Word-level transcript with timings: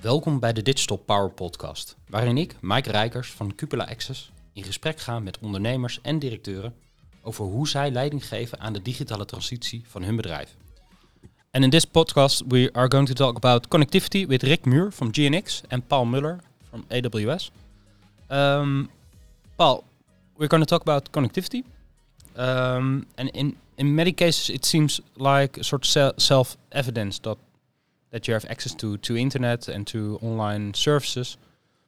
Welkom 0.00 0.38
bij 0.38 0.52
de 0.52 0.62
Digital 0.62 0.96
Power 0.96 1.30
Podcast, 1.30 1.96
waarin 2.08 2.38
ik, 2.38 2.56
Mike 2.60 2.90
Rijkers 2.90 3.30
van 3.30 3.54
Cupola 3.54 3.84
Access, 3.84 4.30
in 4.52 4.64
gesprek 4.64 4.98
ga 4.98 5.18
met 5.18 5.38
ondernemers 5.38 6.00
en 6.02 6.18
directeuren 6.18 6.74
over 7.22 7.44
hoe 7.44 7.68
zij 7.68 7.90
leiding 7.90 8.26
geven 8.26 8.60
aan 8.60 8.72
de 8.72 8.82
digitale 8.82 9.24
transitie 9.24 9.84
van 9.86 10.02
hun 10.02 10.16
bedrijf. 10.16 10.56
And 11.50 11.64
in 11.64 11.70
this 11.70 11.84
podcast 11.84 12.42
we 12.48 12.68
are 12.72 12.90
going 12.90 13.06
to 13.06 13.14
talk 13.14 13.36
about 13.36 13.68
connectivity 13.68 14.26
with 14.26 14.42
Rick 14.42 14.64
Muur 14.64 14.92
from 14.92 15.08
GNX 15.12 15.62
and 15.68 15.86
Paul 15.86 16.04
Muller 16.04 16.40
from 16.68 16.84
AWS. 16.88 17.50
Um, 18.28 18.90
Paul, 19.56 19.84
we're 20.36 20.48
going 20.48 20.66
to 20.66 20.78
talk 20.78 20.80
about 20.80 21.10
connectivity. 21.10 21.64
Um, 22.36 23.06
in, 23.14 23.56
in 23.80 23.94
many 23.94 24.12
cases 24.12 24.50
it 24.50 24.64
seems 24.64 25.00
like 25.16 25.60
a 25.60 25.64
sort 25.64 25.96
of 25.96 26.12
self-evidence 26.22 27.18
that 27.20 27.38
that 28.10 28.26
you 28.26 28.34
have 28.34 28.46
access 28.50 28.74
to 28.74 28.96
to 28.98 29.16
internet 29.16 29.68
and 29.68 29.86
to 29.86 30.18
online 30.22 30.74
services. 30.74 31.38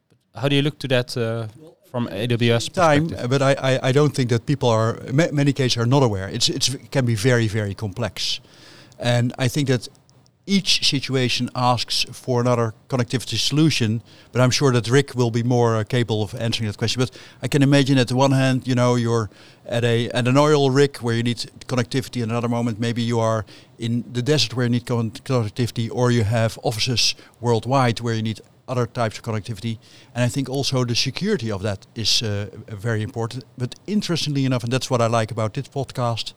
But 0.09 0.41
How 0.41 0.48
do 0.48 0.55
you 0.57 0.62
look 0.62 0.79
to 0.79 0.89
that 0.89 1.17
uh, 1.17 1.47
from 1.91 2.09
AWS 2.09 2.73
time? 2.73 3.09
But 3.29 3.43
I, 3.43 3.53
I, 3.70 3.89
I 3.89 3.93
don't 3.93 4.15
think 4.15 4.31
that 4.31 4.47
people 4.47 4.69
are 4.69 4.98
many 5.12 5.53
cases 5.53 5.77
are 5.77 5.87
not 5.87 6.03
aware. 6.03 6.29
It's 6.29 6.48
it's 6.48 6.69
it 6.75 6.91
can 6.91 7.05
be 7.05 7.15
very 7.15 7.48
very 7.48 7.75
complex, 7.75 8.41
and 8.98 9.33
I 9.45 9.48
think 9.48 9.69
that 9.69 9.89
each 10.47 10.89
situation 10.89 11.49
asks 11.55 12.05
for 12.11 12.41
another 12.41 12.75
connectivity 12.89 13.39
solution, 13.39 14.03
but 14.33 14.41
I'm 14.41 14.51
sure 14.51 14.73
that 14.73 14.89
Rick 14.89 15.15
will 15.15 15.31
be 15.31 15.43
more 15.43 15.77
uh, 15.77 15.85
capable 15.85 16.23
of 16.23 16.35
answering 16.35 16.67
that 16.67 16.77
question. 16.77 17.01
But 17.01 17.17
I 17.43 17.49
can 17.49 17.63
imagine 17.63 17.97
at 17.99 18.09
the 18.09 18.17
one 18.17 18.33
hand, 18.33 18.67
you 18.67 18.75
know, 18.75 18.97
you're 18.97 19.31
at 19.67 19.85
a 19.85 20.09
at 20.11 20.27
an 20.27 20.37
oil 20.37 20.71
rig 20.71 20.99
where 20.99 21.15
you 21.15 21.23
need 21.23 21.51
connectivity, 21.67 22.23
and 22.23 22.33
another 22.33 22.49
moment 22.49 22.81
maybe 22.81 23.03
you 23.03 23.21
are 23.21 23.45
in 23.79 24.05
the 24.13 24.23
desert 24.23 24.55
where 24.55 24.67
you 24.67 24.71
need 24.71 24.85
connectivity, 24.85 25.89
or 25.93 26.11
you 26.11 26.25
have 26.25 26.59
offices 26.63 27.15
worldwide 27.41 28.01
where 28.01 28.15
you 28.15 28.23
need 28.23 28.41
other 28.67 28.87
types 28.87 29.19
of 29.19 29.25
connectivity. 29.25 29.79
And 30.15 30.25
I 30.25 30.29
think 30.29 30.49
also 30.49 30.84
the 30.84 30.95
security 30.95 31.53
of 31.53 31.62
that 31.62 31.87
is 31.95 32.23
uh, 32.23 32.47
very 32.69 33.03
important. 33.03 33.45
But 33.59 33.75
interestingly 33.87 34.45
enough, 34.45 34.65
and 34.65 34.73
that's 34.73 34.91
what 34.91 35.01
I 35.01 35.06
like 35.06 35.31
about 35.31 35.55
this 35.55 35.69
podcast, 35.69 36.34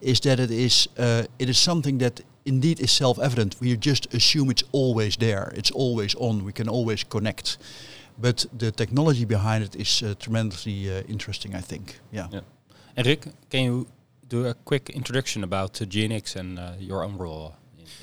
is 0.00 0.20
that 0.20 0.38
it 0.38 0.50
is 0.50 0.88
uh, 0.96 1.24
it 1.38 1.48
is 1.48 1.58
something 1.58 1.98
that 1.98 2.20
indeed 2.48 2.80
is 2.80 2.90
self-evident. 2.90 3.56
We 3.60 3.76
just 3.76 4.14
assume 4.14 4.50
it's 4.50 4.64
always 4.72 5.16
there. 5.16 5.52
It's 5.54 5.70
always 5.70 6.14
on. 6.14 6.44
We 6.44 6.52
can 6.52 6.68
always 6.68 7.04
connect. 7.04 7.58
But 8.18 8.46
the 8.58 8.72
technology 8.72 9.24
behind 9.24 9.64
it 9.64 9.76
is 9.76 10.02
uh, 10.02 10.14
tremendously 10.18 10.90
uh, 10.90 11.02
interesting, 11.08 11.54
I 11.54 11.60
think. 11.60 12.00
Yeah. 12.10 12.28
yeah. 12.32 12.40
Eric, 12.96 13.28
can 13.50 13.64
you 13.64 13.86
do 14.28 14.46
a 14.46 14.54
quick 14.54 14.90
introduction 14.90 15.44
about 15.44 15.80
uh, 15.80 15.84
GNX 15.84 16.36
and 16.36 16.58
uh, 16.58 16.72
your 16.80 17.04
own 17.04 17.16
role 17.16 17.54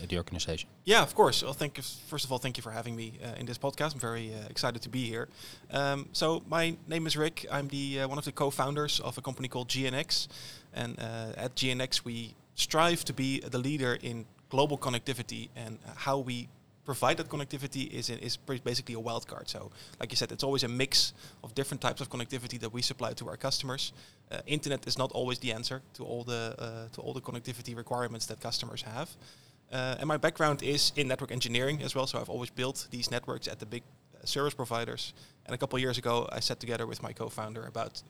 in 0.02 0.08
the 0.08 0.18
organization? 0.18 0.70
Yeah, 0.86 1.02
of 1.02 1.16
course. 1.16 1.44
Well, 1.44 1.54
thank 1.54 1.78
you. 1.78 1.84
First 1.84 2.26
of 2.26 2.32
all, 2.32 2.38
thank 2.38 2.58
you 2.58 2.64
for 2.64 2.72
having 2.72 2.96
me 2.96 3.14
uh, 3.24 3.40
in 3.40 3.46
this 3.46 3.58
podcast. 3.58 3.94
I'm 3.94 4.00
very 4.00 4.34
uh, 4.34 4.48
excited 4.50 4.82
to 4.84 4.90
be 4.90 5.04
here. 5.06 5.28
Um, 5.72 6.08
so 6.14 6.44
my 6.48 6.78
name 6.88 7.08
is 7.08 7.18
Rick. 7.18 7.46
I'm 7.52 7.68
the 7.68 8.02
uh, 8.02 8.08
one 8.08 8.18
of 8.18 8.26
the 8.26 8.32
co-founders 8.32 9.00
of 9.00 9.18
a 9.18 9.22
company 9.22 9.48
called 9.48 9.68
GNX, 9.68 10.28
and 10.74 11.00
uh, 11.00 11.46
at 11.46 11.56
GNX 11.56 12.06
we 12.06 12.36
strive 12.56 13.04
to 13.06 13.14
be 13.14 13.40
the 13.42 13.58
leader 13.58 13.98
in 14.02 14.26
global 14.50 14.78
connectivity 14.78 15.50
and 15.56 15.80
how 15.96 16.20
we 16.20 16.48
provide 16.86 17.18
that 17.18 17.28
connectivity 17.28 17.92
is 17.92 18.10
is 18.10 18.38
basically 18.64 18.96
a 18.96 19.00
wild 19.00 19.28
card. 19.28 19.50
So, 19.50 19.72
like 20.00 20.12
you 20.12 20.18
said, 20.18 20.32
it's 20.32 20.44
always 20.44 20.64
a 20.64 20.68
mix 20.68 21.14
of 21.44 21.54
different 21.56 21.82
types 21.82 22.02
of 22.02 22.10
connectivity 22.10 22.60
that 22.60 22.72
we 22.72 22.82
supply 22.82 23.14
to 23.14 23.28
our 23.28 23.38
customers. 23.38 23.94
Uh, 24.32 24.38
internet 24.46 24.88
is 24.88 24.98
not 24.98 25.12
always 25.12 25.40
the 25.40 25.52
answer 25.52 25.82
to 25.94 26.04
all 26.04 26.24
the 26.24 26.56
uh, 26.60 26.88
to 26.94 27.02
all 27.02 27.14
the 27.14 27.22
connectivity 27.22 27.76
requirements 27.76 28.26
that 28.28 28.40
customers 28.40 28.84
have. 28.84 29.10
Uh, 29.72 30.00
and 30.00 30.08
my 30.08 30.18
background 30.18 30.62
is 30.62 30.92
in 30.96 31.08
network 31.08 31.32
engineering 31.32 31.82
as 31.84 31.96
well. 31.96 32.08
So 32.08 32.20
I've 32.20 32.30
always 32.30 32.52
built 32.52 32.88
these 32.92 33.10
networks 33.12 33.48
at 33.48 33.60
the 33.60 33.66
big 33.66 33.84
uh, 33.84 34.26
service 34.26 34.54
providers. 34.54 35.14
And 35.46 35.56
a 35.56 35.58
couple 35.58 35.80
years 35.80 35.98
ago, 35.98 36.30
I 36.32 36.40
sat 36.40 36.60
together 36.60 36.86
with 36.88 37.02
my 37.02 37.14
co-founder 37.14 37.66
about 37.66 38.04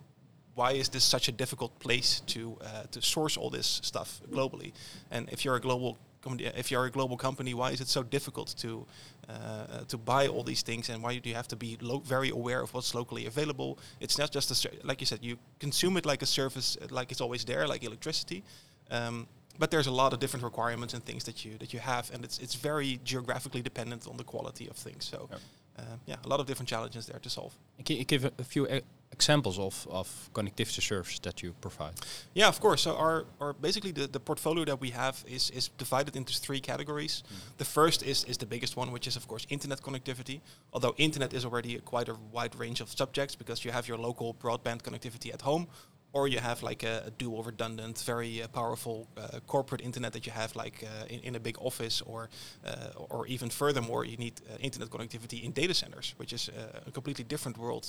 why 0.56 0.72
is 0.72 0.90
this 0.90 1.04
such 1.04 1.28
a 1.28 1.32
difficult 1.32 1.80
place 1.80 2.22
to 2.28 2.58
uh, 2.62 2.84
to 2.92 3.02
source 3.02 3.38
all 3.38 3.50
this 3.50 3.80
stuff 3.84 4.22
globally? 4.32 4.72
And 5.12 5.30
if 5.32 5.44
you're 5.44 5.58
a 5.58 5.62
global 5.62 5.98
if 6.26 6.72
you're 6.72 6.86
a 6.86 6.92
global 6.92 7.18
company, 7.18 7.54
why 7.54 7.72
is 7.72 7.82
it 7.82 7.88
so 7.88 8.04
difficult 8.04 8.56
to 8.58 8.86
uh, 9.30 9.84
to 9.88 9.98
buy 9.98 10.28
all 10.28 10.44
these 10.44 10.64
things, 10.64 10.90
and 10.90 11.04
why 11.04 11.18
do 11.18 11.30
you 11.30 11.36
have 11.36 11.48
to 11.48 11.56
be 11.56 11.78
very 12.04 12.30
aware 12.30 12.62
of 12.62 12.74
what's 12.74 12.94
locally 12.94 13.26
available? 13.26 13.78
It's 14.00 14.18
not 14.18 14.32
just 14.32 14.52
a 14.52 14.70
like 14.84 15.02
you 15.02 15.08
said, 15.08 15.20
you 15.22 15.38
consume 15.60 15.98
it 15.98 16.06
like 16.06 16.22
a 16.22 16.26
service, 16.26 16.78
like 16.90 17.12
it's 17.12 17.22
always 17.22 17.46
there, 17.46 17.68
like 17.68 17.84
electricity. 17.84 18.44
Um, 18.92 19.28
but 19.58 19.72
there's 19.72 19.88
a 19.88 19.92
lot 19.92 20.14
of 20.14 20.20
different 20.20 20.44
requirements 20.44 20.94
and 20.94 21.04
things 21.04 21.24
that 21.24 21.46
you 21.46 21.58
that 21.58 21.74
you 21.74 21.80
have, 21.80 22.12
and 22.14 22.24
it's 22.24 22.40
it's 22.40 22.56
very 22.56 23.00
geographically 23.04 23.62
dependent 23.62 24.08
on 24.08 24.18
the 24.18 24.24
quality 24.24 24.68
of 24.68 24.76
things. 24.76 25.06
So, 25.06 25.28
yep. 25.32 25.40
Uh, 25.78 25.82
yeah, 26.06 26.16
a 26.24 26.28
lot 26.28 26.40
of 26.40 26.46
different 26.46 26.70
challenges 26.70 27.06
there 27.06 27.20
to 27.20 27.30
solve. 27.30 27.54
Can 27.84 27.98
you 27.98 28.06
give 28.06 28.26
a, 28.26 28.32
a 28.40 28.44
few 28.44 28.68
examples 29.12 29.58
of, 29.60 29.88
of 29.90 30.08
connectivity 30.34 30.82
services 30.82 31.20
that 31.20 31.42
you 31.44 31.54
provide? 31.62 31.94
Yeah, 32.34 32.48
of 32.48 32.60
course. 32.60 32.82
So 32.82 32.96
our, 32.96 33.26
our 33.40 33.54
basically 33.54 33.92
the, 33.92 34.08
the 34.08 34.20
portfolio 34.20 34.66
that 34.66 34.80
we 34.80 34.92
have 34.92 35.24
is, 35.28 35.50
is 35.52 35.70
divided 35.78 36.16
into 36.16 36.34
three 36.46 36.60
categories. 36.60 37.24
Mm. 37.24 37.58
The 37.58 37.66
first 37.66 38.04
is, 38.04 38.24
is 38.26 38.38
the 38.38 38.46
biggest 38.46 38.78
one, 38.78 38.92
which 38.92 39.08
is 39.08 39.16
of 39.16 39.28
course 39.28 39.46
internet 39.50 39.82
connectivity. 39.82 40.42
Although 40.74 40.94
internet 40.98 41.34
is 41.34 41.46
already 41.46 41.76
a 41.76 41.82
quite 41.82 42.10
a 42.10 42.16
wide 42.32 42.56
range 42.56 42.82
of 42.82 42.90
subjects 42.90 43.36
because 43.36 43.66
you 43.66 43.72
have 43.72 43.88
your 43.88 43.98
local 43.98 44.34
broadband 44.34 44.82
connectivity 44.82 45.34
at 45.34 45.42
home, 45.42 45.68
or 46.16 46.30
you 46.30 46.40
have 46.40 46.64
like 46.64 46.84
a, 46.84 47.04
a 47.08 47.12
dual 47.12 47.44
redundant, 47.44 48.02
very 48.06 48.42
uh, 48.42 48.48
powerful 48.48 49.06
uh, 49.18 49.40
corporate 49.48 49.82
internet 49.82 50.14
that 50.14 50.26
you 50.26 50.32
have 50.32 50.56
like 50.56 50.82
uh, 50.84 51.14
in, 51.14 51.20
in, 51.20 51.36
a 51.36 51.40
big 51.40 51.58
office, 51.60 52.02
or 52.02 52.30
uh, 52.66 53.10
or 53.10 53.28
even 53.28 53.50
furthermore, 53.50 54.06
you 54.06 54.18
need 54.18 54.34
uh, 54.50 54.58
internet 54.62 54.90
connectivity 54.90 55.44
in 55.44 55.52
data 55.52 55.74
centers, 55.74 56.16
which 56.18 56.32
is 56.32 56.50
uh, 56.50 56.88
a 56.88 56.92
completely 56.92 57.26
different 57.26 57.58
world 57.58 57.86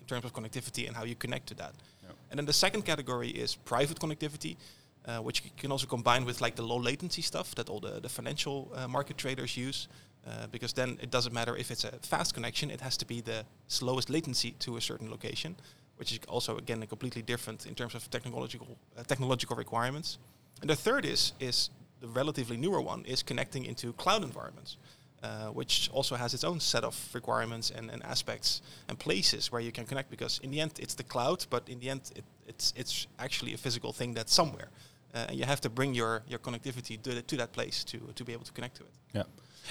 in 0.00 0.06
terms 0.06 0.24
of 0.24 0.32
connectivity 0.32 0.86
and 0.86 0.94
how 0.94 1.04
you 1.04 1.14
connect 1.14 1.46
to 1.46 1.54
that. 1.54 1.72
Yep. 2.02 2.16
And 2.30 2.38
then 2.38 2.46
the 2.46 2.52
second 2.52 2.82
category 2.82 3.30
is 3.30 3.56
private 3.56 3.98
connectivity. 3.98 4.56
Uh, 5.04 5.18
which 5.18 5.42
can 5.56 5.72
also 5.72 5.84
combine 5.84 6.24
with 6.24 6.40
like 6.40 6.54
the 6.54 6.62
low 6.62 6.78
latency 6.78 7.22
stuff 7.22 7.56
that 7.56 7.68
all 7.68 7.80
the, 7.80 7.98
the 8.00 8.08
financial 8.08 8.70
uh, 8.76 8.86
market 8.86 9.18
traders 9.18 9.56
use. 9.56 9.88
Uh, 10.24 10.46
because 10.52 10.72
then 10.72 10.96
it 11.02 11.10
doesn't 11.10 11.32
matter 11.32 11.56
if 11.56 11.72
it's 11.72 11.82
a 11.82 11.90
fast 12.02 12.34
connection, 12.34 12.70
it 12.70 12.80
has 12.80 12.96
to 12.96 13.04
be 13.04 13.20
the 13.20 13.44
slowest 13.66 14.08
latency 14.08 14.52
to 14.60 14.76
a 14.76 14.80
certain 14.80 15.10
location 15.10 15.56
which 16.02 16.12
is 16.12 16.20
also 16.28 16.56
again 16.56 16.82
a 16.82 16.86
completely 16.86 17.22
different 17.22 17.66
in 17.66 17.74
terms 17.74 17.94
of 17.94 18.10
technological 18.10 18.66
uh, 18.98 19.04
technological 19.04 19.56
requirements. 19.56 20.18
And 20.60 20.68
the 20.70 20.76
third 20.76 21.04
is 21.04 21.32
is 21.38 21.70
the 22.00 22.08
relatively 22.08 22.56
newer 22.56 22.80
one 22.92 23.04
is 23.06 23.22
connecting 23.22 23.64
into 23.64 23.92
cloud 23.92 24.22
environments, 24.24 24.76
uh, 25.22 25.58
which 25.58 25.90
also 25.92 26.16
has 26.16 26.34
its 26.34 26.44
own 26.44 26.60
set 26.60 26.84
of 26.84 26.94
requirements 27.14 27.72
and, 27.76 27.90
and 27.92 28.02
aspects 28.02 28.62
and 28.88 28.98
places 28.98 29.52
where 29.52 29.64
you 29.64 29.72
can 29.72 29.86
connect. 29.86 30.10
Because 30.10 30.40
in 30.42 30.50
the 30.50 30.60
end, 30.60 30.72
it's 30.78 30.94
the 30.94 31.04
cloud, 31.04 31.46
but 31.50 31.68
in 31.68 31.78
the 31.78 31.90
end, 31.90 32.00
it, 32.16 32.24
it's 32.48 32.74
it's 32.76 33.06
actually 33.18 33.54
a 33.54 33.58
physical 33.58 33.92
thing 33.92 34.16
that's 34.16 34.34
somewhere, 34.34 34.68
uh, 35.14 35.28
and 35.28 35.36
you 35.38 35.46
have 35.46 35.60
to 35.60 35.70
bring 35.70 35.94
your 35.94 36.22
your 36.26 36.40
connectivity 36.40 36.96
to, 37.02 37.10
the, 37.14 37.22
to 37.22 37.36
that 37.36 37.52
place 37.52 37.84
to 37.84 37.98
to 38.14 38.24
be 38.24 38.32
able 38.34 38.44
to 38.44 38.52
connect 38.52 38.74
to 38.76 38.82
it. 38.82 38.94
Yeah. 39.12 39.26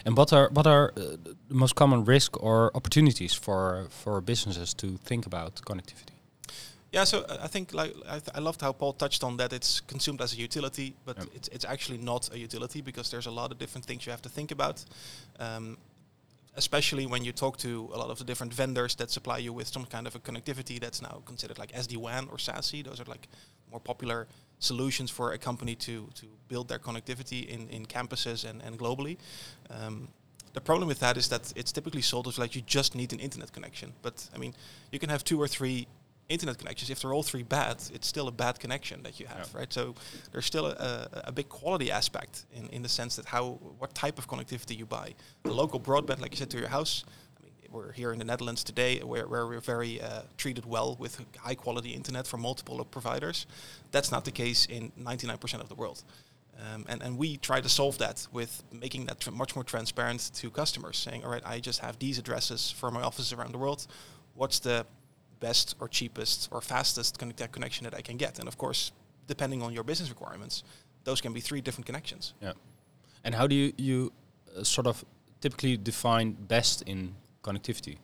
And 0.06 0.16
what 0.18 0.34
are 0.34 0.50
what 0.54 0.66
are 0.66 0.92
uh, 0.96 1.02
the 1.50 1.56
most 1.56 1.74
common 1.76 2.06
risk 2.08 2.32
or 2.44 2.72
opportunities 2.74 3.34
for 3.38 3.88
for 3.90 4.22
businesses 4.22 4.74
to 4.74 4.88
think 5.04 5.26
about 5.26 5.62
connectivity? 5.66 6.11
Yeah, 6.92 7.06
so 7.06 7.22
uh, 7.22 7.38
I 7.42 7.48
think 7.48 7.74
like 7.74 7.94
I, 8.06 8.20
th- 8.20 8.36
I, 8.36 8.40
loved 8.40 8.60
how 8.60 8.74
Paul 8.74 8.94
touched 8.94 9.24
on 9.24 9.38
that 9.38 9.54
it's 9.54 9.80
consumed 9.80 10.22
as 10.22 10.34
a 10.34 10.38
utility, 10.38 10.94
but 11.06 11.18
yep. 11.18 11.28
it's 11.34 11.48
it's 11.48 11.66
actually 11.66 11.98
not 11.98 12.30
a 12.34 12.38
utility 12.38 12.82
because 12.82 13.10
there's 13.10 13.28
a 13.28 13.32
lot 13.32 13.52
of 13.52 13.58
different 13.58 13.86
things 13.86 14.06
you 14.06 14.12
have 14.12 14.22
to 14.22 14.30
think 14.30 14.52
about. 14.52 14.84
Um, 15.40 15.78
especially 16.56 17.06
when 17.06 17.24
you 17.24 17.32
talk 17.32 17.58
to 17.58 17.90
a 17.94 17.98
lot 17.98 18.10
of 18.10 18.18
the 18.18 18.26
different 18.26 18.54
vendors 18.54 18.96
that 18.96 19.10
supply 19.10 19.38
you 19.38 19.54
with 19.54 19.68
some 19.68 19.86
kind 19.86 20.06
of 20.06 20.16
a 20.16 20.20
connectivity 20.20 20.82
that's 20.82 21.02
now 21.02 21.22
considered 21.26 21.58
like 21.58 21.72
SD-WAN 21.72 22.28
or 22.30 22.36
SASE. 22.36 22.84
Those 22.84 23.00
are 23.00 23.06
like 23.06 23.30
more 23.72 23.80
popular 23.80 24.28
solutions 24.60 25.10
for 25.10 25.32
a 25.32 25.38
company 25.38 25.76
to 25.76 26.10
to 26.16 26.26
build 26.50 26.68
their 26.68 26.80
connectivity 26.80 27.48
in, 27.48 27.70
in 27.70 27.86
campuses 27.86 28.44
and, 28.44 28.62
and 28.62 28.78
globally. 28.78 29.18
Um, 29.70 30.10
the 30.54 30.62
problem 30.62 30.90
with 30.90 31.00
that 31.00 31.16
is 31.16 31.30
that 31.30 31.54
it's 31.56 31.72
typically 31.72 32.02
sold 32.02 32.28
as 32.28 32.38
like 32.38 32.54
you 32.54 32.62
just 32.68 32.96
need 32.96 33.14
an 33.14 33.20
internet 33.20 33.54
connection. 33.54 33.94
But 34.02 34.30
I 34.36 34.38
mean, 34.38 34.54
you 34.92 35.00
can 35.00 35.10
have 35.10 35.24
two 35.24 35.42
or 35.42 35.48
three 35.48 35.88
internet 36.32 36.58
connections, 36.58 36.90
if 36.90 37.02
they're 37.02 37.14
all 37.14 37.24
three 37.24 37.44
bad, 37.44 37.78
it's 37.94 38.08
still 38.08 38.28
a 38.28 38.32
bad 38.32 38.60
connection 38.60 39.04
that 39.04 39.20
you 39.20 39.28
have, 39.28 39.50
yeah. 39.54 39.60
right? 39.60 39.74
So 39.74 39.96
there's 40.32 40.46
still 40.46 40.66
a, 40.68 41.24
a, 41.26 41.32
big 41.32 41.50
quality 41.50 41.92
aspect 41.92 42.46
in, 42.54 42.68
in 42.70 42.82
the 42.82 42.90
sense 42.90 43.16
that 43.16 43.26
how 43.26 43.60
what 43.78 43.94
type 43.94 44.18
of 44.18 44.28
connectivity 44.28 44.78
you 44.78 44.86
buy. 44.86 45.14
The 45.44 45.54
local 45.54 45.80
broadband, 45.80 46.22
like 46.22 46.32
you 46.32 46.38
said, 46.38 46.50
to 46.52 46.58
your 46.58 46.70
house. 46.70 47.04
I 47.40 47.44
mean, 47.44 47.54
we're 47.72 47.92
here 47.92 48.12
in 48.14 48.20
the 48.20 48.26
Netherlands 48.26 48.64
today, 48.64 49.00
where, 49.00 49.28
where 49.28 49.46
we're 49.48 49.60
very 49.60 50.02
uh, 50.02 50.22
treated 50.38 50.66
well 50.66 50.96
with 51.00 51.22
high 51.38 51.56
quality 51.56 51.92
internet 51.92 52.28
from 52.28 52.42
multiple 52.42 52.84
providers. 52.86 53.46
That's 53.92 54.12
not 54.12 54.26
the 54.26 54.32
case 54.32 54.66
in 54.66 54.92
99% 55.00 55.62
of 55.62 55.70
the 55.70 55.76
world. 55.76 56.04
Um, 56.60 56.86
and, 56.88 57.02
and 57.02 57.18
we 57.18 57.38
try 57.38 57.62
to 57.62 57.70
solve 57.70 57.98
that 58.00 58.28
with 58.32 58.64
making 58.72 59.06
that 59.08 59.20
tr- 59.20 59.32
much 59.32 59.56
more 59.56 59.64
transparent 59.64 60.32
to 60.36 60.50
customers, 60.52 60.98
saying, 60.98 61.24
all 61.24 61.32
right, 61.32 61.42
I 61.46 61.60
just 61.60 61.80
have 61.80 61.98
these 61.98 62.20
addresses 62.20 62.72
for 62.72 62.92
my 62.92 63.02
offices 63.02 63.34
around 63.34 63.54
the 63.54 63.58
world. 63.58 63.88
What's 64.36 64.60
the 64.60 64.86
best 65.42 65.76
or 65.80 65.90
cheapest 65.90 66.48
or 66.52 66.62
fastest 66.62 67.20
connect- 67.20 67.52
connection 67.52 67.84
that 67.84 67.94
I 67.94 68.02
can 68.02 68.18
get. 68.18 68.40
And 68.40 68.48
of 68.48 68.58
course, 68.58 68.92
depending 69.28 69.62
on 69.62 69.74
your 69.74 69.84
business 69.84 70.10
requirements, 70.10 70.64
those 71.04 71.20
can 71.20 71.34
be 71.34 71.42
three 71.42 71.62
different 71.62 71.86
connections. 71.86 72.34
Yeah. 72.42 72.54
And 73.26 73.36
how 73.36 73.48
do 73.48 73.56
you, 73.56 73.74
you 73.78 74.12
uh, 74.58 74.64
sort 74.64 74.88
of 74.88 75.04
typically 75.42 75.76
define 75.78 76.32
best 76.34 76.84
in 76.84 77.16
connectivity? 77.44 77.98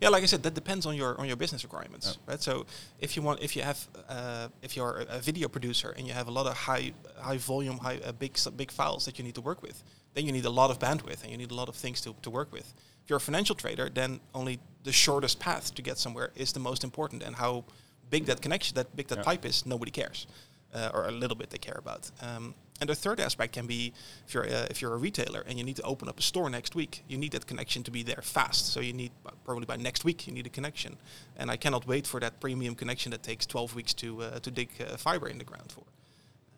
Yeah, 0.00 0.08
like 0.10 0.22
I 0.22 0.26
said, 0.26 0.42
that 0.42 0.54
depends 0.54 0.86
on 0.86 0.94
your 0.96 1.18
on 1.20 1.26
your 1.26 1.36
business 1.36 1.62
requirements, 1.64 2.06
yeah. 2.06 2.32
right? 2.32 2.42
So 2.42 2.66
if 2.98 3.16
you 3.16 3.22
want, 3.22 3.40
if 3.40 3.56
you 3.56 3.62
have, 3.62 3.78
uh, 4.08 4.48
if 4.62 4.76
you're 4.76 5.00
a, 5.00 5.16
a, 5.16 5.20
video 5.20 5.48
producer 5.48 5.94
and 5.96 6.06
you 6.06 6.12
have 6.12 6.28
a 6.28 6.30
lot 6.30 6.46
of 6.46 6.54
high 6.56 6.92
high 7.20 7.38
volume, 7.38 7.78
high 7.78 7.98
uh, 8.04 8.12
big 8.12 8.36
big 8.56 8.70
files 8.70 9.04
that 9.04 9.18
you 9.18 9.24
need 9.24 9.34
to 9.34 9.40
work 9.40 9.62
with, 9.62 9.82
then 10.14 10.26
you 10.26 10.32
need 10.32 10.44
a 10.44 10.50
lot 10.50 10.70
of 10.70 10.78
bandwidth 10.78 11.22
and 11.22 11.30
you 11.30 11.38
need 11.38 11.50
a 11.50 11.54
lot 11.54 11.68
of 11.68 11.76
things 11.76 12.00
to, 12.00 12.14
to 12.22 12.30
work 12.30 12.52
with. 12.52 12.74
If 13.02 13.10
you're 13.10 13.16
a 13.16 13.20
financial 13.20 13.56
trader, 13.56 13.88
then 13.88 14.20
only 14.34 14.58
the 14.84 14.92
shortest 14.92 15.40
path 15.40 15.74
to 15.74 15.82
get 15.82 15.98
somewhere 15.98 16.30
is 16.36 16.52
the 16.52 16.60
most 16.60 16.84
important, 16.84 17.22
and 17.22 17.36
how 17.36 17.64
big 18.10 18.26
that 18.26 18.40
connection, 18.40 18.74
that 18.74 18.94
big 18.94 19.08
that 19.08 19.18
yeah. 19.18 19.24
pipe 19.24 19.44
is, 19.44 19.66
nobody 19.66 19.90
cares, 19.90 20.26
uh, 20.74 20.90
or 20.94 21.06
a 21.06 21.10
little 21.10 21.36
bit 21.36 21.50
they 21.50 21.58
care 21.58 21.78
about. 21.78 22.10
Um, 22.20 22.54
and 22.82 22.88
the 22.88 22.96
third 22.96 23.20
aspect 23.20 23.52
can 23.52 23.66
be 23.66 23.92
if 24.26 24.34
you're 24.34 24.42
a, 24.42 24.66
if 24.68 24.82
you're 24.82 24.92
a 24.92 24.96
retailer 24.96 25.44
and 25.46 25.56
you 25.56 25.64
need 25.64 25.76
to 25.76 25.82
open 25.82 26.08
up 26.08 26.18
a 26.18 26.22
store 26.22 26.50
next 26.50 26.74
week, 26.74 27.04
you 27.06 27.16
need 27.16 27.30
that 27.30 27.46
connection 27.46 27.84
to 27.84 27.92
be 27.92 28.02
there 28.02 28.22
fast. 28.22 28.72
So 28.72 28.80
you 28.80 28.92
need 28.92 29.12
probably 29.44 29.66
by 29.66 29.76
next 29.76 30.04
week 30.04 30.26
you 30.26 30.32
need 30.32 30.46
a 30.46 30.50
connection, 30.50 30.96
and 31.36 31.48
I 31.48 31.56
cannot 31.56 31.86
wait 31.86 32.08
for 32.08 32.18
that 32.18 32.40
premium 32.40 32.74
connection 32.74 33.12
that 33.12 33.22
takes 33.22 33.46
12 33.46 33.76
weeks 33.76 33.94
to 33.94 34.22
uh, 34.22 34.40
to 34.40 34.50
dig 34.50 34.70
uh, 34.80 34.96
fiber 34.96 35.28
in 35.28 35.38
the 35.38 35.44
ground 35.44 35.70
for. 35.70 35.84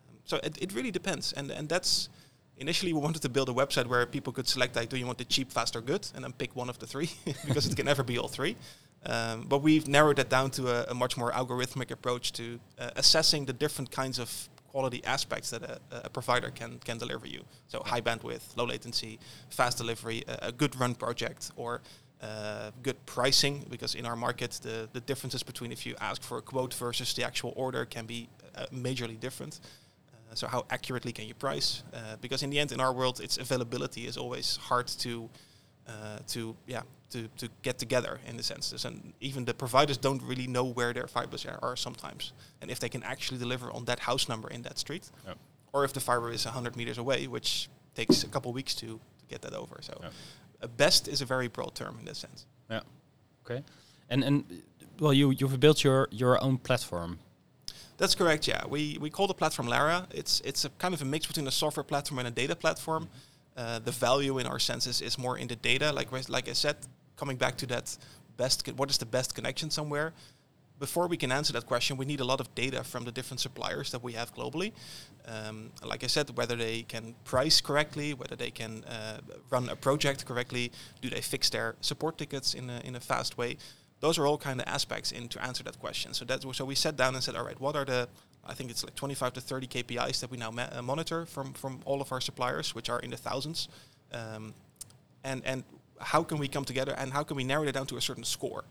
Um, 0.09 0.17
so 0.25 0.37
it, 0.43 0.57
it 0.59 0.73
really 0.73 0.91
depends, 0.91 1.31
and 1.33 1.51
and 1.51 1.69
that's 1.69 2.09
initially 2.57 2.91
we 2.91 2.99
wanted 2.99 3.21
to 3.21 3.29
build 3.29 3.49
a 3.49 3.53
website 3.53 3.85
where 3.85 4.05
people 4.07 4.33
could 4.33 4.47
select 4.47 4.75
like 4.75 4.89
do 4.89 4.97
you 4.97 5.05
want 5.05 5.19
the 5.19 5.25
cheap, 5.25 5.51
fast, 5.51 5.75
or 5.75 5.81
good, 5.81 6.07
and 6.15 6.23
then 6.23 6.33
pick 6.33 6.55
one 6.55 6.69
of 6.69 6.79
the 6.79 6.87
three 6.87 7.11
because 7.45 7.67
it 7.67 7.75
can 7.75 7.85
never 7.85 8.03
be 8.03 8.17
all 8.17 8.29
three. 8.29 8.55
Um, 9.05 9.45
but 9.47 9.59
we've 9.61 9.87
narrowed 9.87 10.15
that 10.15 10.29
down 10.29 10.49
to 10.51 10.61
a, 10.67 10.91
a 10.91 10.95
much 10.95 11.15
more 11.17 11.31
algorithmic 11.31 11.91
approach 11.91 12.33
to 12.33 12.59
uh, 12.79 12.89
assessing 12.95 13.45
the 13.45 13.53
different 13.53 13.91
kinds 13.91 14.17
of 14.17 14.49
quality 14.75 15.01
aspects 15.05 15.49
that 15.51 15.63
a, 15.63 15.79
a, 16.07 16.09
provider 16.09 16.49
can 16.59 16.71
can 16.87 16.97
deliver 16.97 17.27
you. 17.35 17.41
So 17.71 17.77
high 17.91 18.01
bandwidth, 18.01 18.45
low 18.57 18.67
latency, 18.73 19.19
fast 19.49 19.77
delivery, 19.77 20.19
a, 20.27 20.49
a 20.49 20.51
good 20.51 20.73
run 20.81 20.95
project, 20.95 21.41
or 21.55 21.71
uh, 22.21 22.71
good 22.87 22.97
pricing. 23.05 23.55
Because 23.69 23.95
in 23.99 24.05
our 24.05 24.17
market, 24.17 24.51
the 24.67 24.77
the 24.95 25.01
differences 25.11 25.43
between 25.43 25.71
if 25.71 25.85
you 25.87 25.93
ask 26.09 26.19
for 26.29 26.37
a 26.37 26.41
quote 26.41 26.73
versus 26.85 27.13
the 27.13 27.23
actual 27.23 27.53
order 27.55 27.85
can 27.85 28.05
be 28.05 28.27
uh, 28.55 28.65
majorly 28.85 29.17
different. 29.27 29.53
Uh, 30.13 30.35
so 30.35 30.47
how 30.47 30.61
accurately 30.69 31.13
can 31.13 31.25
you 31.29 31.35
price? 31.35 31.83
Uh, 31.93 32.17
because 32.21 32.43
in 32.45 32.49
the 32.49 32.59
end, 32.59 32.71
in 32.71 32.79
our 32.79 32.93
world, 32.93 33.19
its 33.19 33.37
availability 33.37 34.01
is 34.07 34.17
always 34.17 34.57
hard 34.69 34.87
to 34.87 35.29
uh, 35.87 36.19
to 36.27 36.55
yeah 36.67 36.81
to, 37.15 37.29
to 37.37 37.49
get 37.61 37.77
together 37.77 38.19
in 38.27 38.37
the 38.37 38.43
senses 38.43 38.83
and 38.85 39.13
even 39.21 39.45
the 39.45 39.53
providers 39.53 39.97
don't 39.97 40.21
really 40.23 40.47
know 40.47 40.65
where 40.65 40.91
their 40.93 41.07
fibers 41.07 41.45
are, 41.45 41.75
sometimes. 41.75 42.33
And 42.61 42.69
if 42.69 42.79
they 42.79 42.89
can 42.89 43.03
actually 43.03 43.37
deliver 43.37 43.71
on 43.71 43.85
that 43.85 43.99
house 43.99 44.27
number 44.27 44.49
in 44.49 44.63
that 44.63 44.77
street 44.77 45.09
or 45.71 45.85
if 45.85 45.93
the 45.93 45.99
fiber 45.99 46.31
is 46.31 46.45
100 46.45 46.75
meters 46.75 46.97
away 46.97 47.27
which 47.27 47.69
takes 47.95 48.23
a 48.23 48.27
couple 48.27 48.51
weeks 48.51 48.75
to, 48.75 48.87
to 49.19 49.25
get 49.29 49.41
that 49.43 49.53
over. 49.53 49.77
So 49.81 49.93
best 50.77 51.07
is 51.07 51.21
a 51.21 51.25
very 51.25 51.47
broad 51.47 51.75
term 51.75 51.97
in 51.99 52.05
that 52.05 52.17
sense. 52.17 52.45
Yeah. 52.69 52.81
Okay. 53.45 53.63
And 54.09 54.23
and 54.23 54.43
well 54.99 55.13
you 55.13 55.31
you've 55.31 55.59
built 55.59 55.83
your 55.83 56.07
your 56.11 56.43
own 56.43 56.57
platform. 56.57 57.19
That's 57.97 58.15
correct 58.15 58.47
yeah. 58.47 58.65
We 58.67 58.97
we 58.99 59.09
call 59.09 59.27
the 59.27 59.33
platform 59.33 59.67
lara. 59.67 60.07
It's 60.11 60.41
it's 60.41 60.65
a 60.65 60.69
kind 60.69 60.93
of 60.93 61.01
a 61.01 61.05
mix 61.05 61.27
between 61.27 61.47
a 61.47 61.51
software 61.51 61.83
platform 61.83 62.19
and 62.19 62.27
a 62.27 62.31
data 62.31 62.55
platform. 62.55 63.03
Mm-hmm 63.03 63.34
uh, 63.57 63.79
the 63.79 63.91
value 63.91 64.37
in 64.39 64.47
our 64.47 64.59
senses 64.59 65.01
is 65.01 65.17
more 65.17 65.37
in 65.37 65.47
the 65.47 65.55
data. 65.55 65.91
Like 65.91 66.11
like 66.29 66.49
I 66.49 66.53
said, 66.53 66.75
coming 67.15 67.37
back 67.37 67.57
to 67.57 67.65
that 67.67 67.97
best, 68.37 68.67
what 68.75 68.89
is 68.89 68.97
the 68.97 69.05
best 69.05 69.35
connection 69.35 69.69
somewhere? 69.69 70.13
Before 70.77 71.07
we 71.07 71.15
can 71.15 71.31
answer 71.31 71.53
that 71.53 71.65
question, 71.65 71.95
we 71.95 72.05
need 72.05 72.19
a 72.19 72.25
lot 72.25 72.41
of 72.41 72.53
data 72.53 72.83
from 72.83 73.05
the 73.05 73.11
different 73.11 73.39
suppliers 73.39 73.91
that 73.91 74.03
we 74.03 74.11
have 74.13 74.35
globally. 74.35 74.73
Um, 75.25 75.71
like 75.81 76.03
I 76.03 76.07
said, 76.07 76.29
whether 76.35 76.57
they 76.57 76.83
can 76.83 77.15
price 77.23 77.61
correctly, 77.61 78.13
whether 78.13 78.35
they 78.35 78.51
can 78.51 78.83
uh, 78.83 79.19
run 79.49 79.69
a 79.69 79.75
project 79.77 80.25
correctly, 80.25 80.73
do 81.01 81.09
they 81.09 81.21
fix 81.21 81.49
their 81.49 81.75
support 81.79 82.17
tickets 82.17 82.53
in 82.53 82.69
a, 82.69 82.81
in 82.83 82.95
a 82.95 82.99
fast 82.99 83.37
way? 83.37 83.55
Those 84.01 84.19
are 84.19 84.27
all 84.27 84.37
kind 84.37 84.59
of 84.59 84.67
aspects 84.67 85.13
in 85.13 85.29
to 85.29 85.41
answer 85.41 85.63
that 85.63 85.79
question. 85.79 86.13
So 86.13 86.25
that 86.25 86.43
so 86.53 86.65
we 86.65 86.75
sat 86.75 86.97
down 86.97 87.15
and 87.15 87.23
said, 87.23 87.37
all 87.37 87.45
right, 87.45 87.59
what 87.59 87.77
are 87.77 87.85
the 87.85 88.09
I 88.45 88.53
think 88.53 88.69
it's 88.69 88.83
like 88.83 88.95
25 88.95 89.33
to 89.33 89.41
30 89.41 89.67
KPIs 89.67 90.19
that 90.19 90.31
we 90.31 90.37
now 90.37 90.51
ma- 90.51 90.69
uh, 90.71 90.81
monitor 90.81 91.25
from 91.25 91.53
from 91.53 91.81
all 91.85 92.01
of 92.01 92.11
our 92.11 92.21
suppliers, 92.21 92.75
which 92.75 92.89
are 92.89 92.99
in 92.99 93.09
the 93.11 93.17
thousands. 93.17 93.69
Um, 94.13 94.53
and 95.23 95.41
and 95.45 95.63
how 95.99 96.23
can 96.23 96.37
we 96.37 96.47
come 96.47 96.65
together 96.65 96.93
and 96.97 97.13
how 97.13 97.23
can 97.23 97.37
we 97.37 97.43
narrow 97.43 97.63
it 97.63 97.71
down 97.71 97.87
to 97.87 97.97
a 97.97 98.01
certain 98.01 98.23
score? 98.23 98.63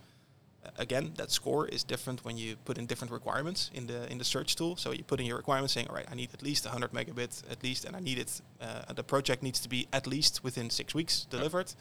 Uh, 0.64 0.70
again, 0.78 1.12
that 1.16 1.30
score 1.30 1.66
is 1.68 1.84
different 1.84 2.24
when 2.24 2.36
you 2.36 2.56
put 2.64 2.78
in 2.78 2.86
different 2.86 3.12
requirements 3.12 3.70
in 3.74 3.86
the 3.86 4.10
in 4.10 4.18
the 4.18 4.24
search 4.24 4.56
tool. 4.56 4.76
So 4.76 4.92
you 4.92 5.04
put 5.04 5.20
in 5.20 5.26
your 5.26 5.36
requirements 5.36 5.74
saying, 5.74 5.88
all 5.88 5.96
right, 5.96 6.06
I 6.10 6.14
need 6.14 6.30
at 6.32 6.42
least 6.42 6.64
100 6.64 6.92
megabits 6.92 7.42
at 7.50 7.62
least, 7.62 7.84
and 7.84 7.96
I 7.96 8.00
need 8.00 8.18
it. 8.18 8.40
Uh, 8.60 8.92
the 8.92 9.04
project 9.04 9.42
needs 9.42 9.60
to 9.60 9.68
be 9.68 9.86
at 9.92 10.06
least 10.06 10.44
within 10.44 10.70
six 10.70 10.94
weeks 10.94 11.26
delivered. 11.30 11.72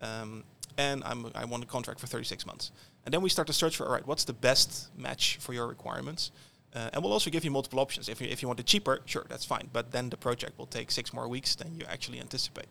Um, 0.00 0.44
and 0.78 1.02
I'm, 1.04 1.30
I 1.34 1.44
want 1.44 1.64
a 1.64 1.66
contract 1.66 2.00
for 2.00 2.06
36 2.06 2.46
months. 2.46 2.70
And 3.04 3.12
then 3.12 3.22
we 3.22 3.28
start 3.28 3.46
to 3.48 3.52
search 3.52 3.76
for, 3.76 3.86
all 3.86 3.92
right, 3.92 4.06
what's 4.06 4.24
the 4.24 4.32
best 4.32 4.88
match 4.96 5.38
for 5.40 5.52
your 5.52 5.66
requirements? 5.66 6.30
Uh, 6.74 6.90
and 6.92 7.02
we'll 7.02 7.12
also 7.12 7.30
give 7.30 7.44
you 7.44 7.50
multiple 7.50 7.80
options. 7.80 8.08
If 8.08 8.20
you, 8.20 8.28
if 8.28 8.42
you 8.42 8.48
want 8.48 8.60
it 8.60 8.66
cheaper, 8.66 9.00
sure, 9.04 9.26
that's 9.28 9.44
fine. 9.44 9.68
But 9.72 9.90
then 9.90 10.08
the 10.08 10.16
project 10.16 10.58
will 10.58 10.66
take 10.66 10.90
six 10.90 11.12
more 11.12 11.26
weeks 11.28 11.54
than 11.56 11.74
you 11.74 11.84
actually 11.88 12.20
anticipate. 12.20 12.68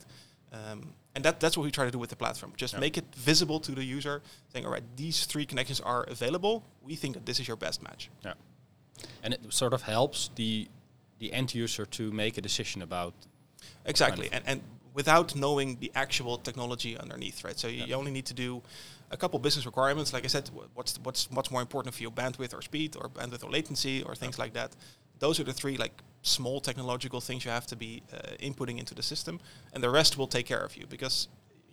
Um, 0.53 0.93
and 1.15 1.23
that, 1.25 1.39
that's 1.39 1.57
what 1.57 1.63
we 1.63 1.71
try 1.71 1.85
to 1.85 1.91
do 1.91 1.99
with 1.99 2.09
the 2.09 2.15
platform. 2.15 2.53
Just 2.55 2.79
make 2.79 2.97
it 2.97 3.03
visible 3.15 3.59
to 3.59 3.71
the 3.73 3.83
user, 3.83 4.21
saying, 4.53 4.65
all 4.65 4.71
right, 4.71 4.83
these 4.95 5.25
three 5.25 5.45
connections 5.45 5.79
are 5.81 6.03
available. 6.03 6.63
We 6.81 6.95
think 6.95 7.15
that 7.15 7.25
this 7.25 7.39
is 7.39 7.47
your 7.47 7.57
best 7.57 7.83
match. 7.83 8.09
Yeah. 8.23 8.33
And 9.21 9.33
it 9.33 9.41
sort 9.49 9.73
of 9.73 9.83
helps 9.83 10.29
the 10.35 10.67
the 11.19 11.33
end 11.33 11.53
user 11.53 11.85
to 11.85 12.11
make 12.11 12.37
a 12.37 12.41
decision 12.41 12.81
about 12.81 13.13
exactly 13.85 14.29
kind 14.29 14.41
of 14.41 14.49
and, 14.49 14.61
and 14.61 14.69
without 14.93 15.35
knowing 15.35 15.77
the 15.79 15.91
actual 15.93 16.37
technology 16.37 16.97
underneath 16.97 17.43
right 17.43 17.59
so 17.59 17.67
you, 17.67 17.83
you 17.83 17.93
only 17.93 18.11
need 18.11 18.25
to 18.25 18.33
do 18.33 18.61
a 19.11 19.17
couple 19.17 19.39
business 19.39 19.65
requirements. 19.65 20.13
Like 20.13 20.23
I 20.23 20.27
said, 20.27 20.49
what's 20.73 20.99
what's 20.99 21.29
what's 21.31 21.51
more 21.51 21.61
important 21.61 21.95
for 21.95 22.01
you, 22.03 22.11
bandwidth 22.11 22.53
or 22.53 22.61
speed, 22.61 22.95
or 22.95 23.09
bandwidth 23.09 23.43
or 23.43 23.49
latency, 23.49 24.03
or 24.03 24.15
things 24.15 24.37
like 24.37 24.53
that. 24.53 24.75
Those 25.19 25.39
are 25.39 25.43
the 25.43 25.53
three 25.53 25.77
like 25.77 26.01
small 26.21 26.59
technological 26.61 27.21
things 27.21 27.45
you 27.45 27.51
have 27.51 27.67
to 27.67 27.75
be 27.75 28.03
uh, 28.13 28.17
inputting 28.39 28.79
into 28.79 28.93
the 28.93 29.03
system, 29.03 29.39
and 29.73 29.83
the 29.83 29.89
rest 29.89 30.17
will 30.17 30.27
take 30.27 30.45
care 30.45 30.61
of 30.61 30.75
you 30.77 30.85
because 30.87 31.27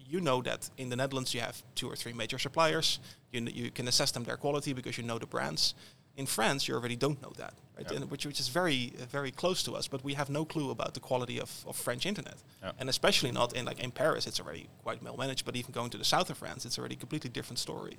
you 0.09 0.21
know 0.21 0.41
that 0.43 0.71
in 0.79 0.88
the 0.88 0.97
Netherlands 0.97 1.35
you 1.35 1.41
have 1.41 1.62
two 1.75 1.88
or 1.91 1.97
three 1.97 2.12
major 2.12 2.38
suppliers. 2.38 3.00
You 3.33 3.47
you 3.53 3.71
can 3.71 3.88
assess 3.88 4.11
them 4.12 4.25
their 4.25 4.37
quality 4.37 4.73
because 4.73 4.99
you 4.99 5.05
know 5.05 5.19
the 5.19 5.27
brands. 5.27 5.75
In 6.16 6.26
France, 6.26 6.66
you 6.66 6.74
already 6.74 6.96
don't 6.96 7.20
know 7.20 7.32
that, 7.36 7.54
right? 7.76 7.90
Yep. 7.90 8.10
which, 8.10 8.24
which 8.24 8.40
is 8.40 8.48
very 8.48 8.92
uh, 9.00 9.04
very 9.04 9.30
close 9.30 9.62
to 9.64 9.72
us, 9.76 9.86
but 9.86 10.02
we 10.02 10.14
have 10.14 10.30
no 10.30 10.44
clue 10.44 10.70
about 10.70 10.94
the 10.94 11.00
quality 11.00 11.38
of, 11.40 11.50
of 11.66 11.76
French 11.76 12.06
internet, 12.06 12.36
yep. 12.62 12.74
and 12.78 12.88
especially 12.88 13.32
not 13.32 13.52
in 13.52 13.64
like 13.66 13.80
in 13.80 13.90
Paris. 13.90 14.26
It's 14.26 14.40
already 14.40 14.68
quite 14.82 15.02
well 15.02 15.16
managed, 15.16 15.44
but 15.44 15.56
even 15.56 15.73
going 15.73 15.90
to 15.90 15.99
the 15.99 16.04
south 16.04 16.30
of 16.30 16.38
France, 16.38 16.64
it's 16.64 16.78
already 16.78 16.94
a 16.94 16.99
completely 16.99 17.30
different 17.30 17.58
story. 17.58 17.96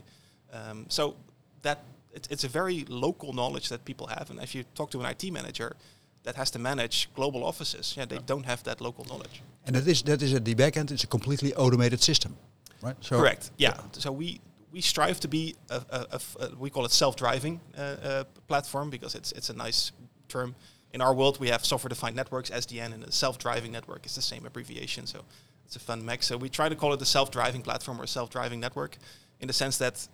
Um, 0.51 0.85
so 0.89 1.15
that 1.61 1.83
it, 2.11 2.27
it's 2.31 2.43
a 2.43 2.47
very 2.47 2.85
local 2.89 3.33
knowledge 3.33 3.69
that 3.69 3.85
people 3.85 4.07
have, 4.07 4.31
and 4.31 4.39
if 4.41 4.55
you 4.55 4.63
talk 4.73 4.89
to 4.91 4.99
an 4.99 5.05
IT 5.05 5.31
manager, 5.31 5.75
that 6.23 6.35
has 6.35 6.51
to 6.51 6.59
manage 6.59 7.09
global 7.13 7.43
offices. 7.43 7.93
Yeah, 7.97 8.05
they 8.05 8.19
don't 8.25 8.45
have 8.45 8.61
that 8.63 8.81
local 8.81 9.05
knowledge. 9.05 9.41
And 9.65 9.75
that 9.75 9.87
is 9.87 10.01
that 10.03 10.21
is 10.21 10.33
at 10.33 10.43
the 10.43 10.55
back 10.55 10.75
end. 10.75 10.91
It's 10.91 11.03
a 11.03 11.07
completely 11.07 11.53
automated 11.53 12.01
system, 12.01 12.35
right? 12.81 12.95
So 12.99 13.17
Correct. 13.19 13.51
Yeah. 13.57 13.75
yeah. 13.75 13.81
So 13.91 14.11
we 14.11 14.41
we 14.71 14.81
strive 14.81 15.19
to 15.21 15.27
be 15.27 15.55
a, 15.69 15.81
a, 15.89 16.19
a 16.39 16.55
we 16.57 16.69
call 16.69 16.85
it 16.85 16.91
self-driving 16.91 17.59
uh, 17.77 17.81
uh, 17.81 18.23
platform 18.47 18.89
because 18.89 19.15
it's 19.15 19.31
it's 19.31 19.49
a 19.49 19.53
nice 19.53 19.91
term. 20.27 20.55
In 20.93 21.01
our 21.01 21.13
world, 21.13 21.39
we 21.39 21.49
have 21.49 21.65
software-defined 21.65 22.15
networks 22.15 22.49
(SDN), 22.49 22.93
and 22.93 23.03
a 23.03 23.11
self-driving 23.11 23.71
network 23.71 24.05
is 24.05 24.15
the 24.15 24.21
same 24.21 24.45
abbreviation. 24.45 25.05
So 25.05 25.25
it's 25.65 25.75
a 25.75 25.79
fun 25.79 26.05
mix. 26.05 26.27
So 26.27 26.37
we 26.37 26.49
try 26.49 26.69
to 26.69 26.75
call 26.75 26.93
it 26.93 27.01
a 27.01 27.05
self-driving 27.05 27.61
platform 27.61 27.99
or 27.99 28.07
self-driving 28.07 28.59
network, 28.59 28.97
in 29.41 29.47
the 29.47 29.53
sense 29.53 29.77
that 29.77 30.07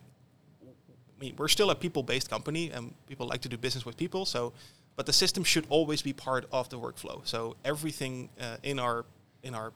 we, 1.20 1.34
we're 1.38 1.48
still 1.48 1.70
a 1.70 1.76
people-based 1.76 2.30
company, 2.30 2.72
and 2.72 2.94
people 3.08 3.28
like 3.28 3.42
to 3.42 3.50
do 3.50 3.58
business 3.58 3.86
with 3.86 3.98
people. 3.98 4.26
So, 4.26 4.54
but 4.96 5.06
the 5.06 5.14
system 5.14 5.44
should 5.44 5.66
always 5.70 6.02
be 6.02 6.14
part 6.14 6.46
of 6.52 6.70
the 6.70 6.80
workflow. 6.80 7.26
So 7.26 7.56
everything 7.64 8.30
uh, 8.40 8.58
in 8.64 8.80
our 8.80 9.06
in 9.44 9.56
our 9.56 9.74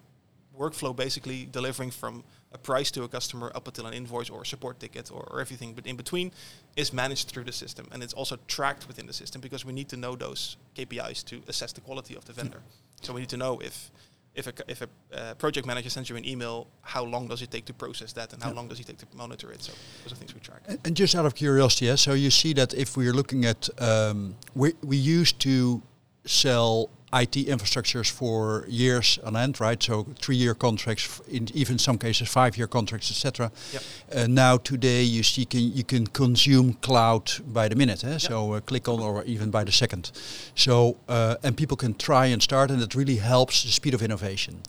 workflow, 0.58 0.96
basically 0.96 1.46
delivering 1.46 1.92
from 1.92 2.24
a 2.52 2.58
price 2.58 2.92
to 2.92 3.04
a 3.04 3.08
customer 3.08 3.52
up 3.56 3.68
until 3.68 3.86
an 3.86 3.94
invoice 3.94 4.30
or 4.30 4.42
a 4.42 4.46
support 4.46 4.80
ticket 4.80 5.12
or, 5.12 5.28
or 5.32 5.42
everything 5.42 5.74
but 5.74 5.86
in 5.86 5.96
between 5.96 6.32
is 6.76 6.94
managed 6.94 7.28
through 7.30 7.44
the 7.44 7.52
system 7.52 7.88
and 7.92 8.02
it's 8.02 8.14
also 8.14 8.38
tracked 8.48 8.88
within 8.88 9.06
the 9.06 9.14
system 9.14 9.42
because 9.42 9.66
we 9.66 9.74
need 9.74 9.90
to 9.90 9.98
know 9.98 10.16
those 10.16 10.58
KPIs 10.76 11.26
to 11.26 11.42
assess 11.48 11.74
the 11.74 11.82
quality 11.82 12.16
of 12.16 12.24
the 12.26 12.34
vendor. 12.34 12.62
So 13.02 13.14
we 13.14 13.22
need 13.22 13.30
to 13.30 13.38
know 13.38 13.60
if 13.60 13.92
if 14.38 14.46
a, 14.46 14.54
if 14.68 14.82
a 14.84 14.88
uh, 14.88 15.34
project 15.34 15.66
manager 15.66 15.90
sends 15.90 16.12
you 16.12 16.16
an 16.16 16.24
email, 16.24 16.68
how 16.82 17.04
long 17.04 17.28
does 17.28 17.42
it 17.42 17.50
take 17.50 17.66
to 17.66 17.74
process 17.74 18.14
that, 18.14 18.34
and 18.34 18.44
how 18.44 18.50
yeah. 18.50 18.56
long 18.56 18.68
does 18.68 18.80
it 18.80 18.86
take 18.86 19.00
to 19.00 19.08
monitor 19.16 19.52
it? 19.52 19.64
So 19.64 19.74
those 20.04 20.14
are 20.14 20.16
things 20.16 20.36
we 20.36 20.40
track. 20.40 20.62
And, 20.68 20.80
and 20.86 20.96
just 20.96 21.16
out 21.16 21.26
of 21.26 21.34
curiosity, 21.34 21.88
yeah, 21.88 21.96
so 21.96 22.14
you 22.14 22.30
see 22.30 22.54
that 22.54 22.72
if 22.76 22.96
we 22.96 23.08
are 23.08 23.14
looking 23.14 23.46
at, 23.46 23.68
um, 23.82 24.36
we 24.54 24.74
we 24.84 24.96
used 24.96 25.40
to 25.40 25.82
sell 26.26 26.92
IT 27.14 27.32
infrastructures 27.48 28.12
for 28.12 28.66
years 28.68 29.18
on 29.24 29.38
end, 29.38 29.62
right? 29.62 29.82
So 29.82 30.04
three-year 30.20 30.54
contracts, 30.56 31.22
in 31.30 31.48
even 31.54 31.78
some 31.78 31.98
cases 31.98 32.28
five-year 32.28 32.68
contracts, 32.68 33.10
etc. 33.12 33.52
Yep. 33.74 33.84
Uh, 34.14 34.28
now 34.28 34.58
today 34.58 35.04
you 35.04 35.24
see 35.24 35.46
can 35.46 35.72
you 35.72 35.84
can 35.86 36.08
consume 36.08 36.74
cloud 36.74 37.32
by 37.54 37.70
the 37.70 37.76
minute, 37.76 38.04
eh? 38.04 38.18
so 38.18 38.54
uh, 38.54 38.60
click 38.60 38.88
on 38.90 39.00
or 39.00 39.24
even 39.24 39.50
by 39.52 39.64
the 39.64 39.72
second. 39.72 40.12
So 40.56 40.98
uh, 41.08 41.36
and 41.44 41.56
people 41.56 41.78
can 41.78 41.94
try 41.94 42.26
and 42.26 42.42
start, 42.42 42.72
and 42.72 42.82
it 42.82 42.94
really 42.94 43.18
helps 43.18 43.64
the 43.64 43.72
speed 43.72 43.94
of 43.94 44.02
innovation. 44.02 44.62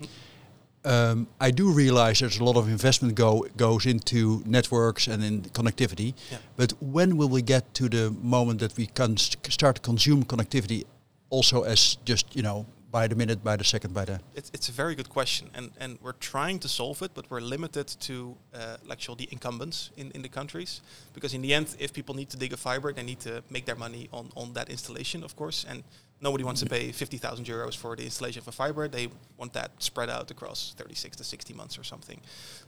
Um, 0.85 1.27
I 1.41 1.51
do 1.51 1.73
realize 1.73 2.21
there's 2.21 2.39
a 2.39 2.45
lot 2.45 2.57
of 2.57 2.69
investment 2.69 3.17
go 3.17 3.47
goes 3.57 3.85
into 3.85 4.43
networks 4.47 5.09
and 5.09 5.25
in 5.25 5.43
connectivity, 5.53 6.15
Yeah. 6.31 6.39
but 6.57 6.73
when 6.81 7.17
will 7.17 7.29
we 7.29 7.43
get 7.43 7.75
to 7.75 7.89
the 7.89 8.11
moment 8.23 8.61
that 8.61 8.77
we 8.77 8.87
can 8.87 9.17
st- 9.17 9.53
start 9.53 9.75
to 9.77 9.83
consume 9.83 10.25
connectivity 10.25 10.85
also 11.31 11.63
as 11.63 11.97
just 12.05 12.35
you 12.37 12.43
know 12.43 12.67
by 12.91 13.07
the 13.07 13.15
minute, 13.15 13.45
by 13.45 13.57
the 13.57 13.65
second, 13.65 13.93
by 13.93 14.05
the 14.05 14.19
It's, 14.35 14.51
it's 14.55 14.69
a 14.69 14.73
very 14.73 14.95
good 14.95 15.09
question, 15.09 15.51
and, 15.55 15.71
and 15.79 15.99
we're 16.01 16.13
trying 16.13 16.59
to 16.61 16.69
solve 16.69 17.03
it, 17.03 17.11
but 17.15 17.31
we're 17.31 17.41
limited 17.41 17.87
to 18.01 18.37
uh, 18.55 18.77
actual 18.91 19.15
the 19.15 19.29
incumbents 19.31 19.91
in, 19.97 20.11
in 20.13 20.23
the 20.23 20.29
countries, 20.29 20.81
because 21.13 21.35
in 21.35 21.43
the 21.43 21.53
end, 21.53 21.77
if 21.79 21.93
people 21.93 22.15
need 22.15 22.31
to 22.31 22.37
dig 22.37 22.53
a 22.53 22.57
fiber, 22.57 22.93
they 22.93 23.03
need 23.03 23.21
to 23.21 23.43
make 23.51 23.67
their 23.67 23.77
money 23.77 24.09
on, 24.13 24.31
on 24.37 24.55
that 24.55 24.71
installation, 24.71 25.23
of 25.23 25.37
course, 25.37 25.67
and 25.69 25.83
nobody 26.21 26.45
wants 26.45 26.63
to 26.63 26.67
pay 26.67 26.91
50,000 26.91 27.45
euros 27.45 27.77
for 27.77 27.95
the 27.95 28.05
installation 28.05 28.41
of 28.41 28.49
a 28.49 28.53
fiber. 28.53 28.89
They 28.89 29.09
want 29.37 29.53
that 29.53 29.71
spread 29.79 30.09
out 30.09 30.31
across 30.31 30.75
36 30.77 31.17
to 31.19 31.25
60 31.25 31.55
months 31.55 31.79
or 31.79 31.85
something. 31.85 32.21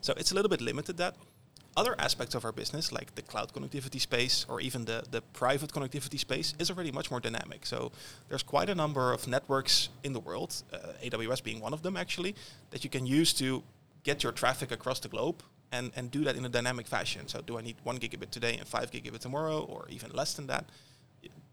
So 0.03 0.13
it's 0.17 0.33
a 0.33 0.35
little 0.35 0.51
bit 0.51 0.61
limited 0.61 0.99
that. 0.99 1.17
Other 1.77 1.95
aspects 1.99 2.35
of 2.35 2.45
our 2.45 2.53
business, 2.53 2.91
like 2.91 3.15
the 3.15 3.23
cloud 3.23 3.53
connectivity 3.53 4.01
space 4.01 4.45
or 4.49 4.61
even 4.61 4.85
the, 4.85 5.05
the 5.11 5.23
private 5.33 5.71
connectivity 5.73 6.19
space, 6.19 6.53
is 6.59 6.71
already 6.71 6.91
much 6.91 7.11
more 7.11 7.21
dynamic. 7.21 7.65
So 7.65 7.93
there's 8.29 8.43
quite 8.43 8.69
a 8.69 8.75
number 8.75 9.13
of 9.13 9.29
networks 9.29 9.89
in 10.03 10.13
the 10.13 10.21
world, 10.21 10.63
uh, 10.73 10.79
AWS 11.03 11.45
being 11.45 11.61
one 11.61 11.73
of 11.73 11.83
them 11.83 11.97
actually, 11.97 12.35
that 12.71 12.83
you 12.83 12.91
can 12.91 13.07
use 13.07 13.33
to 13.35 13.63
get 14.03 14.23
your 14.25 14.33
traffic 14.33 14.73
across 14.73 14.99
the 14.99 15.09
globe 15.09 15.43
and, 15.71 15.93
and 15.95 16.11
do 16.11 16.25
that 16.25 16.35
in 16.35 16.45
a 16.45 16.49
dynamic 16.49 16.89
fashion. 16.89 17.29
So 17.29 17.41
do 17.41 17.57
I 17.57 17.63
need 17.63 17.77
one 17.85 17.99
gigabit 17.99 18.31
today 18.31 18.57
and 18.57 18.67
five 18.67 18.91
gigabit 18.91 19.21
tomorrow 19.21 19.61
or 19.61 19.87
even 19.91 20.11
less 20.11 20.35
than 20.35 20.49
that? 20.49 20.65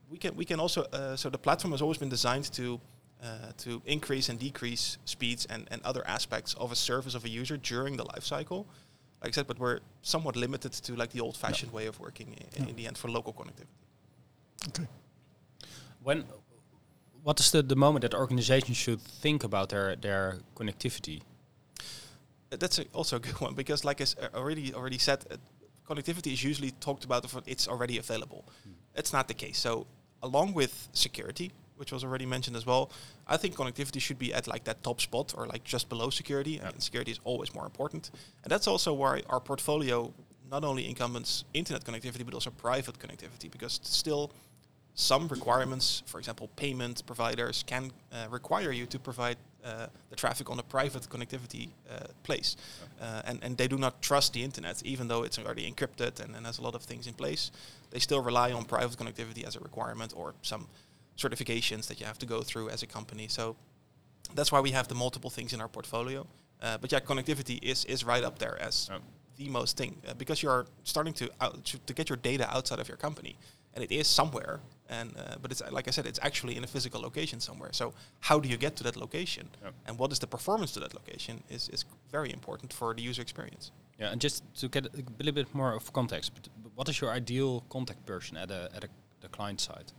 We 0.10 0.18
can, 0.18 0.36
we 0.36 0.46
can 0.46 0.60
also, 0.60 0.84
uh, 0.94 1.16
so 1.16 1.30
the 1.30 1.38
platform 1.38 1.74
has 1.74 1.82
always 1.82 2.00
been 2.00 2.10
designed 2.10 2.52
to 2.54 2.80
uh, 3.24 3.52
to 3.58 3.82
increase 3.88 4.30
and 4.30 4.40
decrease 4.40 5.00
speeds 5.06 5.48
and, 5.48 5.68
and 5.72 5.82
other 5.82 6.06
aspects 6.08 6.54
of 6.54 6.72
a 6.72 6.76
service 6.76 7.16
of 7.16 7.26
a 7.26 7.30
user 7.30 7.58
during 7.58 7.98
the 7.98 8.04
life 8.04 8.24
cycle 8.24 8.68
like 9.22 9.30
I 9.30 9.32
said, 9.32 9.48
but 9.48 9.58
we're 9.60 9.80
somewhat 10.02 10.36
limited 10.36 10.72
to 10.74 10.96
like 10.96 11.12
the 11.12 11.22
old-fashioned 11.22 11.72
way 11.74 11.88
of 11.88 12.00
working 12.00 12.36
in, 12.56 12.68
in 12.70 12.76
the 12.76 12.88
end 12.88 12.98
for 12.98 13.10
local 13.10 13.34
connectivity. 13.34 13.68
okay. 14.70 14.88
When, 16.04 16.24
what 17.24 17.40
is 17.40 17.52
the, 17.52 17.62
the 17.64 17.76
moment 17.76 18.02
that 18.04 18.14
organizations 18.14 18.78
should 18.78 19.02
think 19.02 19.44
about 19.44 19.70
their, 19.70 19.96
their 19.96 20.38
connectivity? 20.56 21.22
Uh, 22.52 22.58
That's 22.58 22.80
a, 22.80 22.86
also 22.94 23.16
a 23.18 23.20
good 23.20 23.42
one 23.48 23.56
because, 23.56 23.84
like 23.84 24.00
I 24.02 24.04
s- 24.04 24.16
uh, 24.22 24.30
already 24.38 24.74
already 24.74 24.98
said, 24.98 25.26
uh, 25.32 25.36
connectivity 25.90 26.32
is 26.34 26.44
usually 26.44 26.72
talked 26.80 27.04
about 27.06 27.26
if 27.26 27.36
it's 27.46 27.68
already 27.68 27.98
available. 27.98 28.46
It's 28.96 29.12
not 29.14 29.28
the 29.28 29.34
case. 29.34 29.58
So, 29.60 29.86
along 30.22 30.54
with 30.54 30.88
security, 30.94 31.52
which 31.77 31.91
was 31.91 32.03
already 32.03 32.25
mentioned 32.25 32.55
as 32.55 32.65
well, 32.65 32.91
I 33.27 33.38
think 33.38 33.55
connectivity 33.55 34.01
should 34.01 34.19
be 34.19 34.34
at 34.34 34.48
like 34.48 34.63
that 34.65 34.84
top 34.84 35.01
spot 35.01 35.34
or 35.38 35.48
like 35.48 35.63
just 35.63 35.89
below 35.89 36.10
security. 36.10 36.60
And 36.60 36.81
security 36.81 37.12
is 37.12 37.19
always 37.24 37.53
more 37.53 37.65
important. 37.65 38.12
And 38.43 38.51
that's 38.51 38.67
also 38.67 38.93
why 38.93 39.24
our 39.29 39.39
portfolio 39.39 40.13
not 40.50 40.63
only 40.63 40.88
incumbents 40.88 41.43
internet 41.53 41.84
connectivity 41.84 42.25
but 42.25 42.34
also 42.34 42.50
private 42.51 42.98
connectivity 43.00 43.51
because 43.51 43.79
still 43.84 44.31
some 45.00 45.27
requirements, 45.27 46.01
for 46.07 46.17
example, 46.17 46.50
payment 46.55 47.05
providers 47.05 47.63
can 47.67 47.91
uh, 48.12 48.25
require 48.31 48.72
you 48.72 48.88
to 48.88 48.98
provide 48.98 49.38
uh, 49.63 49.86
the 50.10 50.15
traffic 50.15 50.50
on 50.50 50.57
a 50.57 50.63
private 50.63 51.03
connectivity 51.03 51.69
uh, 51.88 52.07
place. 52.24 52.57
Uh, 53.00 53.22
and, 53.25 53.39
and 53.43 53.57
they 53.57 53.67
do 53.67 53.77
not 53.77 54.01
trust 54.01 54.34
the 54.34 54.43
internet, 54.43 54.81
even 54.84 55.07
though 55.07 55.22
it's 55.22 55.38
already 55.38 55.72
encrypted 55.72 56.19
and, 56.19 56.36
and 56.36 56.48
has 56.48 56.57
a 56.57 56.63
lot 56.63 56.74
of 56.74 56.81
things 56.81 57.05
in 57.05 57.13
place. 57.13 57.51
They 57.91 58.00
still 58.00 58.22
rely 58.22 58.51
on 58.51 58.65
private 58.65 58.98
connectivity 58.98 59.46
as 59.46 59.55
a 59.55 59.60
requirement 59.60 60.13
or 60.15 60.34
some 60.41 60.67
certifications 61.18 61.88
that 61.88 62.00
you 62.00 62.06
have 62.06 62.18
to 62.20 62.26
go 62.26 62.42
through 62.42 62.70
as 62.70 62.84
a 62.84 62.88
company. 62.88 63.28
So 63.28 63.56
that's 64.36 64.52
why 64.52 64.60
we 64.62 64.72
have 64.72 64.88
the 64.88 64.96
multiple 64.96 65.30
things 65.30 65.54
in 65.54 65.62
our 65.62 65.68
portfolio. 65.70 66.26
Uh, 66.62 66.78
but 66.78 66.92
yeah, 66.92 67.00
connectivity 67.00 67.60
is, 67.62 67.86
is 67.86 68.04
right 68.04 68.24
up 68.24 68.40
there 68.40 68.58
as 68.62 68.88
Yeah. 68.92 69.00
the 69.38 69.50
most 69.50 69.78
thing 69.78 70.02
uh, 70.08 70.14
because 70.18 70.42
you're 70.44 70.66
starting 70.84 71.14
to, 71.14 71.26
out, 71.40 71.64
to 71.66 71.78
to 71.86 71.94
get 71.94 72.10
your 72.10 72.18
data 72.18 72.46
outside 72.56 72.80
of 72.82 72.88
your 72.88 72.98
company, 72.98 73.36
and 73.74 73.84
it 73.84 73.92
is 73.92 74.08
somewhere. 74.08 74.60
And 74.90 75.10
uh, 75.18 75.36
but 75.42 75.52
it's 75.52 75.62
like 75.78 75.88
I 75.88 75.92
said, 75.92 76.06
it's 76.08 76.20
actually 76.24 76.56
in 76.58 76.64
a 76.64 76.68
physical 76.68 77.02
location 77.02 77.40
somewhere. 77.42 77.72
So 77.74 77.94
how 78.20 78.40
do 78.42 78.48
you 78.50 78.58
get 78.58 78.76
to 78.78 78.84
that 78.84 78.96
location, 78.96 79.50
and 79.88 80.00
what 80.00 80.12
is 80.12 80.20
the 80.20 80.28
performance 80.28 80.72
to 80.74 80.80
that 80.80 80.94
location 80.94 81.44
is 81.50 81.70
is 81.70 81.86
very 82.12 82.30
important 82.32 82.74
for 82.74 82.94
the 82.96 83.02
user 83.10 83.22
experience. 83.22 83.72
Yeah, 84.00 84.12
and 84.12 84.22
just 84.24 84.44
to 84.62 84.68
get 84.70 84.86
a 84.86 84.90
little 85.20 85.34
bit 85.34 85.54
more 85.54 85.76
of 85.76 85.92
context, 85.94 86.32
but 86.36 86.72
what 86.76 86.90
is 86.90 86.96
your 87.02 87.16
ideal 87.18 87.62
contact 87.70 88.06
person 88.06 88.38
at 88.38 88.52
a 88.52 88.62
at 88.76 88.84
a 88.84 88.88
the 89.22 89.28
client 89.30 89.62
side? 89.62 89.92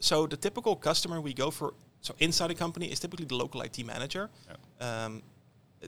So 0.00 0.26
the 0.26 0.36
typical 0.36 0.76
customer 0.76 1.20
we 1.20 1.32
go 1.34 1.50
for, 1.50 1.74
so 2.00 2.14
inside 2.18 2.50
a 2.50 2.54
company 2.54 2.86
is 2.92 3.00
typically 3.00 3.26
the 3.26 3.36
local 3.36 3.60
IT 3.62 3.82
manager. 3.84 4.28
Um, 4.80 5.22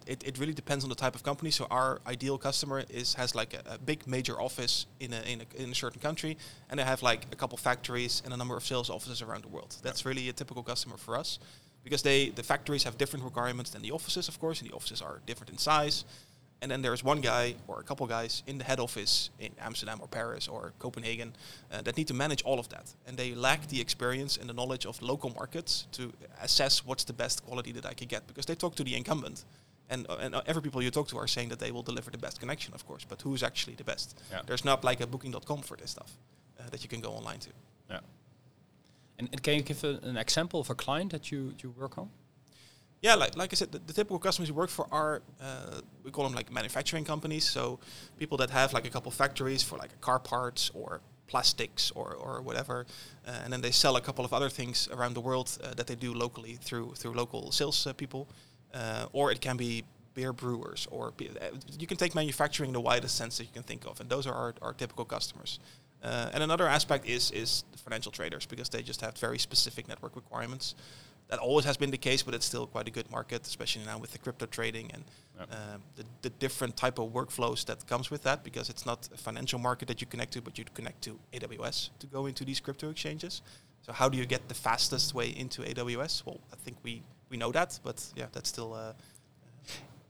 it- 0.07 0.23
it, 0.25 0.39
really 0.39 0.53
depends 0.53 0.85
on 0.85 0.91
the 0.91 0.95
type 0.95 1.15
of 1.15 1.23
company. 1.23 1.51
So 1.51 1.67
our 1.71 2.01
ideal 2.07 2.37
customer 2.39 2.85
is 2.91 3.15
has 3.15 3.35
like 3.35 3.55
a, 3.55 3.63
a 3.75 3.79
big 3.79 4.07
major 4.07 4.39
office 4.41 4.87
in 5.01 5.13
a, 5.15 5.21
in 5.23 5.41
a 5.41 5.63
in 5.63 5.71
a 5.71 5.75
certain 5.75 6.01
country, 6.01 6.37
and 6.69 6.79
they 6.79 6.85
have 6.85 7.03
like 7.03 7.27
a 7.33 7.37
couple 7.37 7.57
factories 7.59 8.21
and 8.25 8.35
a 8.35 8.37
number 8.37 8.57
of 8.57 8.65
sales 8.65 8.91
offices 8.91 9.23
around 9.23 9.43
the 9.45 9.49
world. 9.49 9.75
That's 9.83 10.05
really 10.05 10.29
a 10.29 10.33
typical 10.35 10.63
customer 10.63 10.97
for 10.99 11.17
us, 11.17 11.39
because 11.83 12.03
they 12.03 12.29
the 12.31 12.43
factories 12.43 12.85
have 12.85 12.97
different 12.99 13.25
requirements 13.25 13.71
than 13.71 13.81
the 13.83 13.91
offices, 13.93 14.29
of 14.29 14.39
course, 14.39 14.61
and 14.61 14.71
the 14.71 14.75
offices 14.77 15.01
are 15.01 15.21
different 15.27 15.51
in 15.51 15.59
size. 15.59 16.05
And 16.63 16.71
then 16.71 16.81
there's 16.83 17.05
one 17.05 17.21
guy 17.21 17.55
or 17.69 17.81
a 17.81 17.83
couple 17.83 18.07
guys 18.07 18.43
in 18.47 18.59
the 18.59 18.65
head 18.65 18.81
office 18.81 19.31
in 19.39 19.53
Amsterdam 19.61 19.99
or 20.01 20.09
Paris 20.09 20.49
or 20.49 20.73
Copenhagen 20.79 21.35
uh, 21.71 21.83
that 21.83 21.97
need 21.97 22.09
to 22.09 22.15
manage 22.15 22.43
all 22.45 22.59
of 22.59 22.69
that. 22.71 22.95
And 23.07 23.17
they 23.17 23.35
lack 23.35 23.69
the 23.69 23.81
experience 23.81 24.39
and 24.39 24.49
the 24.49 24.55
knowledge 24.55 24.87
of 24.87 25.01
local 25.03 25.31
markets 25.31 25.87
to 25.93 26.13
assess 26.41 26.85
what's 26.85 27.05
the 27.05 27.13
best 27.13 27.45
quality 27.45 27.73
that 27.73 27.85
I 27.85 27.93
can 27.93 28.09
get 28.09 28.27
because 28.27 28.47
they 28.47 28.55
talk 28.55 28.75
to 28.77 28.85
the 28.85 28.97
incumbent. 28.97 29.45
And, 29.91 30.07
uh, 30.09 30.17
and 30.21 30.35
uh, 30.35 30.43
every 30.47 30.63
people 30.63 30.83
you 30.83 30.91
talk 30.91 31.09
to 31.09 31.19
are 31.19 31.29
saying 31.29 31.51
that 31.51 31.59
they 31.59 31.71
will 31.71 31.83
deliver 31.83 32.11
the 32.11 32.19
best 32.19 32.41
connection, 32.41 32.75
of 32.75 32.87
course. 32.87 33.05
But 33.05 33.23
who's 33.23 33.43
actually 33.43 33.77
the 33.77 33.85
best? 33.85 34.19
Yeah. 34.31 34.41
There's 34.47 34.65
not 34.65 34.83
like 34.83 35.01
a 35.01 35.07
booking.com 35.07 35.63
for 35.63 35.77
this 35.77 35.91
stuff 35.91 36.11
uh, 36.59 36.71
that 36.71 36.83
you 36.83 36.89
can 36.89 37.01
go 37.01 37.11
online 37.11 37.39
to. 37.41 37.51
Yeah. 37.91 38.01
And, 39.19 39.29
and 39.31 39.43
can 39.43 39.55
you 39.55 39.63
give 39.63 39.85
a, 39.85 40.01
an 40.03 40.17
example 40.17 40.59
of 40.61 40.71
a 40.71 40.75
client 40.75 41.13
that 41.13 41.31
you 41.31 41.55
you 41.63 41.71
work 41.71 41.99
on? 41.99 42.09
Yeah, 43.03 43.15
like, 43.15 43.37
like 43.37 43.53
I 43.53 43.57
said, 43.57 43.73
the, 43.73 43.79
the 43.79 43.93
typical 43.93 44.19
customers 44.19 44.51
we 44.51 44.57
work 44.57 44.71
for 44.71 44.87
are, 44.91 45.23
uh, 45.41 45.81
we 46.03 46.11
call 46.11 46.25
them 46.25 46.35
like 46.35 46.51
manufacturing 46.51 47.05
companies. 47.05 47.45
So 47.45 47.79
people 48.19 48.39
that 48.39 48.51
have 48.51 48.73
like 48.73 48.87
a 48.87 48.91
couple 48.91 49.11
factories 49.13 49.63
for 49.63 49.77
like 49.77 50.01
car 50.01 50.19
parts 50.19 50.71
or 50.75 51.01
plastics 51.27 51.91
or, 51.95 52.15
or 52.15 52.41
whatever. 52.41 52.87
Uh, 53.27 53.33
and 53.45 53.53
then 53.53 53.61
they 53.61 53.71
sell 53.71 53.97
a 53.97 54.01
couple 54.01 54.25
of 54.25 54.33
other 54.33 54.49
things 54.49 54.89
around 54.93 55.15
the 55.15 55.21
world 55.21 55.59
uh, 55.63 55.75
that 55.75 55.87
they 55.87 55.95
do 55.95 56.15
locally 56.15 56.59
through, 56.63 56.93
through 56.97 57.13
local 57.13 57.53
sales 57.53 57.87
uh, 57.87 57.93
people. 57.93 58.29
Uh, 58.75 59.07
or 59.13 59.31
it 59.31 59.41
can 59.41 59.57
be 59.57 59.85
beer 60.15 60.33
brewers 60.33 60.89
or 60.91 61.11
be, 61.13 61.29
uh, 61.29 61.49
you 61.79 61.87
can 61.87 61.97
take 61.97 62.15
manufacturing 62.15 62.69
in 62.71 62.75
the 62.75 62.81
widest 62.81 63.17
sense 63.17 63.37
that 63.39 63.45
you 63.45 63.53
can 63.53 63.63
think 63.63 63.85
of. 63.87 64.01
And 64.01 64.09
those 64.09 64.27
are 64.27 64.35
our, 64.35 64.55
our 64.63 64.73
typical 64.73 65.05
customers. 65.05 65.61
And 66.03 66.41
another 66.41 66.69
aspect 66.69 67.09
is, 67.09 67.33
is 67.33 67.65
financial 67.85 68.13
traders 68.13 68.47
because 68.47 68.69
they 68.69 68.81
just 68.81 69.01
have 69.01 69.19
very 69.19 69.41
specific 69.41 69.89
network 69.89 70.15
requirements 70.15 70.77
that 71.29 71.39
always 71.39 71.65
has 71.65 71.77
been 71.77 71.91
the 71.91 71.99
case, 71.99 72.23
but 72.23 72.35
it's 72.35 72.47
still 72.47 72.67
quite 72.67 72.87
a 72.87 72.91
good 72.91 73.11
market, 73.11 73.47
especially 73.47 73.85
now 73.85 73.99
with 73.99 74.13
the 74.13 74.19
crypto 74.19 74.47
trading 74.47 74.91
and 74.93 75.05
Yep. 75.39 75.53
um, 75.53 75.83
the, 75.97 76.05
the 76.23 76.31
different 76.31 76.79
type 76.79 76.99
of 76.99 77.13
workflows 77.13 77.67
that 77.67 77.87
comes 77.87 78.11
with 78.11 78.23
that. 78.23 78.43
Because 78.43 78.71
it's 78.71 78.87
not 78.87 79.07
a 79.13 79.19
financial 79.19 79.59
market 79.59 79.87
that 79.89 80.01
you 80.01 80.07
connect 80.07 80.33
to, 80.33 80.41
but 80.41 80.57
you 80.57 80.65
connect 80.73 81.03
to 81.03 81.19
AWS 81.35 81.91
to 81.99 82.07
go 82.07 82.25
into 82.25 82.45
these 82.45 82.59
crypto 82.59 82.89
exchanges. 82.89 83.43
So 83.83 83.93
how 83.93 84.09
do 84.09 84.17
you 84.17 84.25
get 84.25 84.49
the 84.49 84.55
fastest 84.55 85.15
way 85.15 85.29
into 85.29 85.63
AWS? 85.63 86.25
Well, 86.25 86.41
I 86.53 86.57
think 86.57 86.79
we 86.83 87.03
we 87.29 87.37
know 87.37 87.53
that, 87.53 87.79
but 87.83 88.03
yeah, 88.17 88.27
that's 88.33 88.49
still. 88.49 88.73
Uh, 88.73 88.93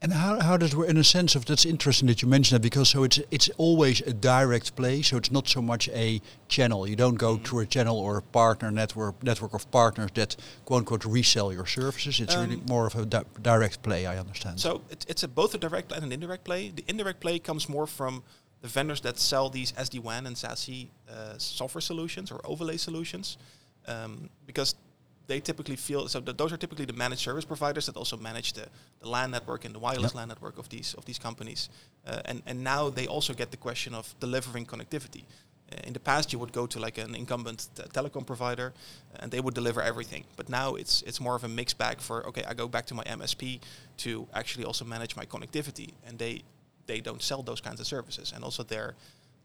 And 0.03 0.13
how, 0.13 0.41
how 0.41 0.57
does 0.59 0.73
it 0.73 0.77
work 0.77 0.91
in 0.91 0.99
a 0.99 1.05
sense 1.05 1.35
of 1.35 1.47
that's 1.47 1.65
interesting 1.65 2.07
that 2.09 2.21
you 2.21 2.29
mentioned 2.29 2.57
that 2.57 2.63
because 2.63 2.91
so 2.91 3.03
it's 3.03 3.19
it's 3.31 3.49
always 3.57 4.03
a 4.03 4.13
direct 4.13 4.77
play 4.77 5.03
so 5.03 5.17
it's 5.17 5.31
not 5.31 5.49
so 5.49 5.63
much 5.63 5.89
a 5.89 6.21
channel. 6.49 6.87
You 6.87 6.97
don't 6.97 7.15
go 7.17 7.39
through 7.39 7.61
a 7.61 7.67
channel 7.67 7.99
or 7.99 8.19
a 8.19 8.23
partner 8.23 8.71
network 8.71 9.23
network 9.23 9.55
of 9.55 9.71
partners 9.71 10.11
that 10.15 10.37
quote 10.67 10.81
unquote 10.81 11.05
resell 11.07 11.51
your 11.53 11.67
services. 11.67 12.21
It's 12.21 12.37
really 12.37 12.57
Um, 12.57 12.67
more 12.69 12.87
of 12.87 12.95
a 12.95 13.07
di- 13.07 13.25
direct 13.41 13.83
play 13.83 14.07
I 14.07 14.19
understand. 14.19 14.61
So 14.61 14.83
it, 14.91 15.07
it's 15.09 15.23
a, 15.23 15.29
both 15.29 15.55
a 15.55 15.59
direct 15.59 15.93
and 15.93 16.05
an 16.05 16.13
indirect 16.13 16.45
play. 16.45 16.71
The 16.71 16.85
indirect 16.87 17.21
play 17.21 17.39
comes 17.39 17.69
more 17.69 17.87
from 17.87 18.23
the 18.61 18.69
vendors 18.69 19.01
that 19.01 19.19
sell 19.19 19.49
these 19.51 19.73
SD-WAN 19.73 20.27
and 20.27 20.37
SASE 20.37 20.89
uh, 21.11 21.39
software 21.39 21.83
solutions 21.83 22.31
or 22.31 22.41
overlay 22.45 22.77
solutions, 22.77 23.39
um, 23.87 24.29
because 24.47 24.75
they 25.27 25.41
typically 25.41 25.77
feel 25.77 26.09
so. 26.09 26.21
That 26.21 26.39
those 26.39 26.53
are 26.53 26.57
typically 26.57 26.85
the 26.85 26.93
managed 26.93 27.23
service 27.23 27.45
providers 27.45 27.87
that 27.87 27.97
also 27.97 28.17
manage 28.17 28.53
the, 28.53 28.67
the 29.01 29.09
LAN 29.09 29.31
network 29.31 29.65
and 29.65 29.75
the 29.75 29.79
wireless 29.79 30.15
LAN 30.15 30.29
network 30.29 30.59
of 30.59 30.69
these 30.69 30.95
of 30.95 31.05
these 31.05 31.19
companies. 31.19 31.69
Uh, 32.07 32.21
and 32.25 32.43
and 32.47 32.63
now 32.63 32.91
they 32.91 33.07
also 33.07 33.35
get 33.35 33.51
the 33.51 33.57
question 33.57 33.95
of 33.95 34.15
delivering 34.21 34.67
connectivity. 34.67 35.25
Uh, 35.73 35.77
in 35.85 35.93
the 35.93 36.01
past, 36.01 36.33
you 36.33 36.39
would 36.39 36.53
go 36.53 36.67
to 36.67 36.79
like 36.79 36.97
an 36.99 37.15
incumbent 37.15 37.69
t- 37.75 37.83
telecom 37.93 38.25
provider, 38.25 38.73
and 39.21 39.31
they 39.33 39.41
would 39.41 39.55
deliver 39.55 39.83
everything. 39.83 40.25
But 40.37 40.49
now 40.49 40.77
it's 40.77 41.03
it's 41.03 41.21
more 41.21 41.35
of 41.35 41.45
a 41.45 41.49
mixed 41.49 41.79
bag 41.79 42.01
for 42.01 42.27
okay, 42.29 42.45
I 42.47 42.55
go 42.55 42.69
back 42.69 42.87
to 42.87 42.95
my 42.95 43.05
MSP 43.05 43.61
to 43.99 44.27
actually 44.33 44.65
also 44.65 44.85
manage 44.85 45.17
my 45.17 45.27
connectivity, 45.27 45.95
and 46.07 46.19
they 46.19 46.43
they 46.87 47.01
don't 47.01 47.23
sell 47.23 47.43
those 47.43 47.61
kinds 47.61 47.81
of 47.81 47.87
services, 47.87 48.33
and 48.35 48.45
also 48.45 48.63
their 48.63 48.95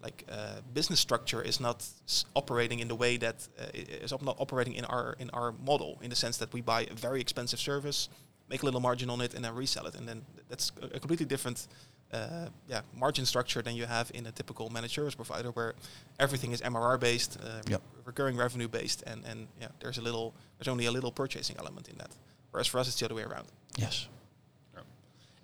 like 0.03 0.25
uh, 0.29 0.61
business 0.73 0.99
structure 0.99 1.41
is 1.41 1.59
not 1.59 1.77
s- 2.07 2.25
operating 2.35 2.79
in 2.79 2.87
the 2.87 2.95
way 2.95 3.17
that 3.17 3.47
uh, 3.59 3.65
is 3.73 4.11
op- 4.13 4.23
not 4.23 4.35
operating 4.39 4.73
in 4.73 4.85
our 4.85 5.15
in 5.19 5.29
our 5.31 5.53
model 5.65 5.97
in 6.01 6.09
the 6.09 6.15
sense 6.15 6.37
that 6.37 6.51
we 6.53 6.61
buy 6.61 6.81
a 6.91 6.93
very 6.95 7.21
expensive 7.21 7.59
service, 7.59 8.09
make 8.49 8.61
a 8.63 8.65
little 8.65 8.81
margin 8.81 9.09
on 9.09 9.21
it, 9.21 9.33
and 9.35 9.43
then 9.45 9.53
resell 9.55 9.85
it, 9.87 9.95
and 9.95 10.07
then 10.07 10.21
that's 10.49 10.71
a, 10.81 10.85
a 10.95 10.99
completely 10.99 11.25
different 11.25 11.67
uh, 12.13 12.47
yeah 12.67 12.81
margin 12.99 13.25
structure 13.25 13.61
than 13.61 13.75
you 13.75 13.85
have 13.85 14.11
in 14.13 14.25
a 14.27 14.31
typical 14.31 14.69
managed 14.69 14.93
service 14.95 15.15
provider 15.15 15.51
where 15.51 15.73
everything 16.19 16.51
is 16.53 16.61
MRR 16.61 16.99
based, 16.99 17.37
uh, 17.43 17.61
Yep. 17.69 17.81
recurring 18.05 18.37
revenue 18.37 18.67
based, 18.67 19.03
and 19.07 19.23
and 19.25 19.47
yeah 19.61 19.69
there's 19.79 19.97
a 19.97 20.01
little 20.01 20.33
there's 20.57 20.67
only 20.67 20.85
a 20.87 20.91
little 20.91 21.11
purchasing 21.11 21.55
element 21.59 21.87
in 21.89 21.97
that. 21.97 22.11
Whereas 22.51 22.67
for 22.67 22.79
us 22.79 22.87
it's 22.87 22.99
the 22.99 23.05
other 23.05 23.15
way 23.15 23.23
around. 23.23 23.47
Yes. 23.77 24.07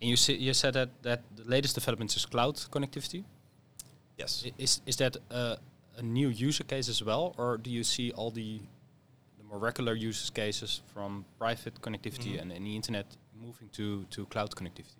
And 0.01 0.09
you, 0.11 0.15
see, 0.15 0.35
you 0.35 0.53
said 0.53 0.73
that, 0.75 0.89
that 1.01 1.23
the 1.35 1.43
latest 1.49 1.73
developments 1.73 2.15
is 2.15 2.25
cloud 2.25 2.55
connectivity. 2.71 3.23
Yes. 4.17 4.45
Is, 4.57 4.81
is 4.85 4.95
that 4.97 5.17
uh, 5.31 5.55
a 5.97 6.01
new 6.01 6.29
user 6.29 6.63
case 6.63 6.89
as 6.89 7.03
well, 7.03 7.33
or 7.37 7.57
do 7.57 7.69
you 7.69 7.83
see 7.83 8.11
all 8.11 8.31
the, 8.31 8.59
the 9.37 9.43
more 9.43 9.59
regular 9.59 9.93
use 9.93 10.29
cases 10.31 10.81
from 10.93 11.25
private 11.37 11.79
connectivity 11.81 12.33
Mhm. 12.35 12.41
and, 12.41 12.51
and 12.51 12.65
the 12.65 12.75
internet 12.75 13.05
moving 13.39 13.69
to, 13.73 14.05
to 14.09 14.25
cloud 14.25 14.51
connectivity? 14.55 14.95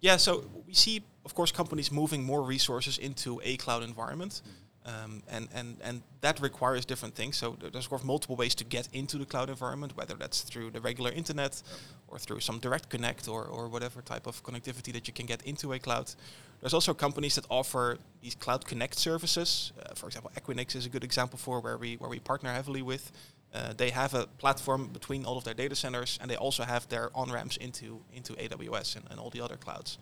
Yeah, 0.00 0.18
so 0.18 0.44
we 0.66 0.74
see, 0.74 1.02
of 1.24 1.34
course, 1.34 1.52
companies 1.52 1.90
moving 1.90 2.22
more 2.24 2.42
resources 2.42 2.98
into 2.98 3.40
a 3.44 3.56
cloud 3.56 3.82
environment, 3.82 4.42
um, 4.86 5.22
and 5.28 5.48
and 5.52 5.76
and 5.82 6.02
that 6.20 6.40
requires 6.40 6.84
different 6.86 7.14
things. 7.14 7.36
So 7.36 7.56
there- 7.60 7.70
there's 7.70 7.84
of 7.86 7.90
course 7.90 8.04
multiple 8.04 8.36
ways 8.36 8.54
to 8.54 8.64
get 8.64 8.88
into 8.92 9.18
the 9.18 9.26
cloud 9.26 9.50
environment, 9.50 9.96
whether 9.96 10.14
that's 10.14 10.42
through 10.42 10.70
the 10.70 10.80
regular 10.80 11.10
internet, 11.12 11.62
or 12.08 12.18
through 12.18 12.40
some 12.40 12.58
direct 12.60 12.88
connect, 12.88 13.28
or 13.28 13.44
or 13.44 13.68
whatever 13.68 14.02
type 14.02 14.26
of 14.28 14.42
connectivity 14.42 14.92
that 14.92 15.06
you 15.08 15.14
can 15.14 15.26
get 15.26 15.42
into 15.42 15.72
a 15.72 15.78
cloud. 15.78 16.14
There's 16.60 16.74
also 16.74 16.94
companies 16.94 17.34
that 17.34 17.46
offer 17.48 17.98
these 18.22 18.36
cloud 18.36 18.64
connect 18.64 18.94
services. 18.98 19.72
Uh, 19.78 19.94
for 19.94 20.06
example, 20.06 20.30
Equinix 20.36 20.74
is 20.76 20.86
a 20.86 20.88
good 20.88 21.04
example 21.04 21.38
for 21.38 21.60
where 21.60 21.76
we 21.78 21.96
where 21.96 22.10
we 22.10 22.20
partner 22.20 22.52
heavily 22.52 22.82
with. 22.82 23.10
Uh, 23.54 23.72
they 23.76 23.90
have 23.90 24.14
a 24.14 24.26
platform 24.38 24.88
between 24.92 25.24
all 25.26 25.36
of 25.36 25.44
their 25.44 25.54
data 25.54 25.74
centers, 25.74 26.18
and 26.20 26.30
they 26.30 26.36
also 26.36 26.62
have 26.64 26.86
their 26.88 27.10
on 27.14 27.30
ramps 27.32 27.56
into 27.56 28.00
into 28.12 28.32
AWS 28.34 28.96
and, 28.96 29.04
and 29.10 29.18
all 29.20 29.30
the 29.30 29.40
other 29.44 29.56
clouds. 29.56 29.98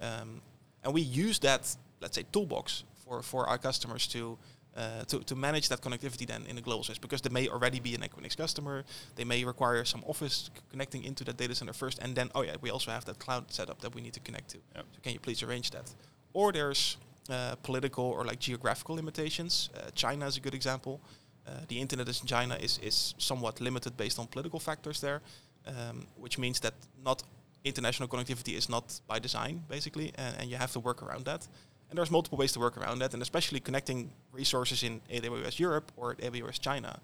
Um, 0.00 0.42
and 0.84 0.94
we 0.94 1.00
use 1.00 1.38
that, 1.40 1.76
let's 2.00 2.14
say, 2.16 2.24
toolbox 2.32 2.84
for, 3.06 3.22
for 3.22 3.48
our 3.48 3.58
customers 3.58 4.06
to, 4.08 4.38
uh, 4.76 5.04
to 5.04 5.20
to 5.20 5.34
manage 5.34 5.68
that 5.68 5.80
connectivity 5.80 6.26
then 6.26 6.44
in 6.46 6.58
a 6.58 6.60
global 6.60 6.84
sense 6.84 6.98
because 6.98 7.22
they 7.22 7.30
may 7.30 7.48
already 7.48 7.80
be 7.80 7.94
an 7.94 8.02
Equinix 8.02 8.36
customer. 8.36 8.84
They 9.14 9.24
may 9.24 9.44
require 9.44 9.84
some 9.84 10.04
office 10.06 10.50
c- 10.54 10.62
connecting 10.70 11.04
into 11.04 11.24
that 11.24 11.36
data 11.36 11.54
center 11.54 11.72
first, 11.72 11.98
and 12.02 12.14
then 12.14 12.30
oh 12.34 12.42
yeah, 12.42 12.56
we 12.60 12.70
also 12.70 12.90
have 12.90 13.04
that 13.04 13.18
cloud 13.18 13.44
setup 13.52 13.80
that 13.80 13.94
we 13.94 14.00
need 14.00 14.12
to 14.14 14.20
connect 14.20 14.50
to. 14.50 14.58
Yep. 14.74 14.84
So 14.92 15.00
can 15.02 15.12
you 15.12 15.20
please 15.20 15.42
arrange 15.42 15.70
that? 15.70 15.94
Or 16.32 16.52
there's 16.52 16.98
uh, 17.30 17.56
political 17.62 18.04
or 18.04 18.24
like 18.24 18.38
geographical 18.38 18.94
limitations. 18.94 19.70
Uh, 19.74 19.90
China 19.94 20.26
is 20.26 20.36
a 20.36 20.40
good 20.40 20.54
example. 20.54 21.00
Uh, 21.46 21.50
the 21.68 21.80
internet 21.80 22.08
in 22.08 22.26
China 22.26 22.56
is, 22.56 22.78
is 22.82 23.14
somewhat 23.18 23.60
limited 23.60 23.96
based 23.96 24.18
on 24.18 24.26
political 24.26 24.58
factors 24.58 25.00
there, 25.00 25.22
um, 25.66 26.06
which 26.16 26.38
means 26.38 26.60
that 26.60 26.74
not 27.04 27.22
international 27.64 28.08
connectivity 28.08 28.56
is 28.56 28.68
not 28.68 29.00
by 29.06 29.18
design 29.18 29.62
basically, 29.68 30.12
and, 30.16 30.36
and 30.38 30.50
you 30.50 30.56
have 30.56 30.72
to 30.72 30.80
work 30.80 31.02
around 31.02 31.24
that. 31.24 31.46
And 31.88 31.96
there's 31.98 32.10
multiple 32.10 32.36
ways 32.38 32.52
to 32.52 32.60
work 32.60 32.76
around 32.76 32.98
that, 32.98 33.12
and 33.14 33.22
especially 33.22 33.60
connecting 33.60 34.10
resources 34.32 34.82
in 34.82 35.00
AWS 35.12 35.58
Europe 35.60 35.92
or 35.96 36.16
AWS 36.16 36.60
China, 36.60 37.00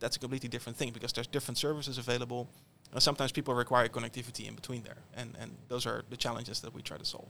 that's 0.00 0.16
a 0.16 0.18
completely 0.18 0.48
different 0.48 0.76
thing 0.78 0.90
because 0.92 1.12
there's 1.12 1.26
different 1.28 1.58
services 1.58 1.98
available, 1.98 2.48
and 2.92 3.02
sometimes 3.02 3.30
people 3.32 3.54
require 3.54 3.88
connectivity 3.88 4.48
in 4.48 4.54
between 4.54 4.82
there, 4.82 4.98
and 5.14 5.36
and 5.40 5.50
those 5.68 5.86
are 5.86 6.02
the 6.10 6.16
challenges 6.16 6.60
that 6.60 6.72
we 6.74 6.82
try 6.82 6.96
to 6.96 7.04
solve. 7.04 7.28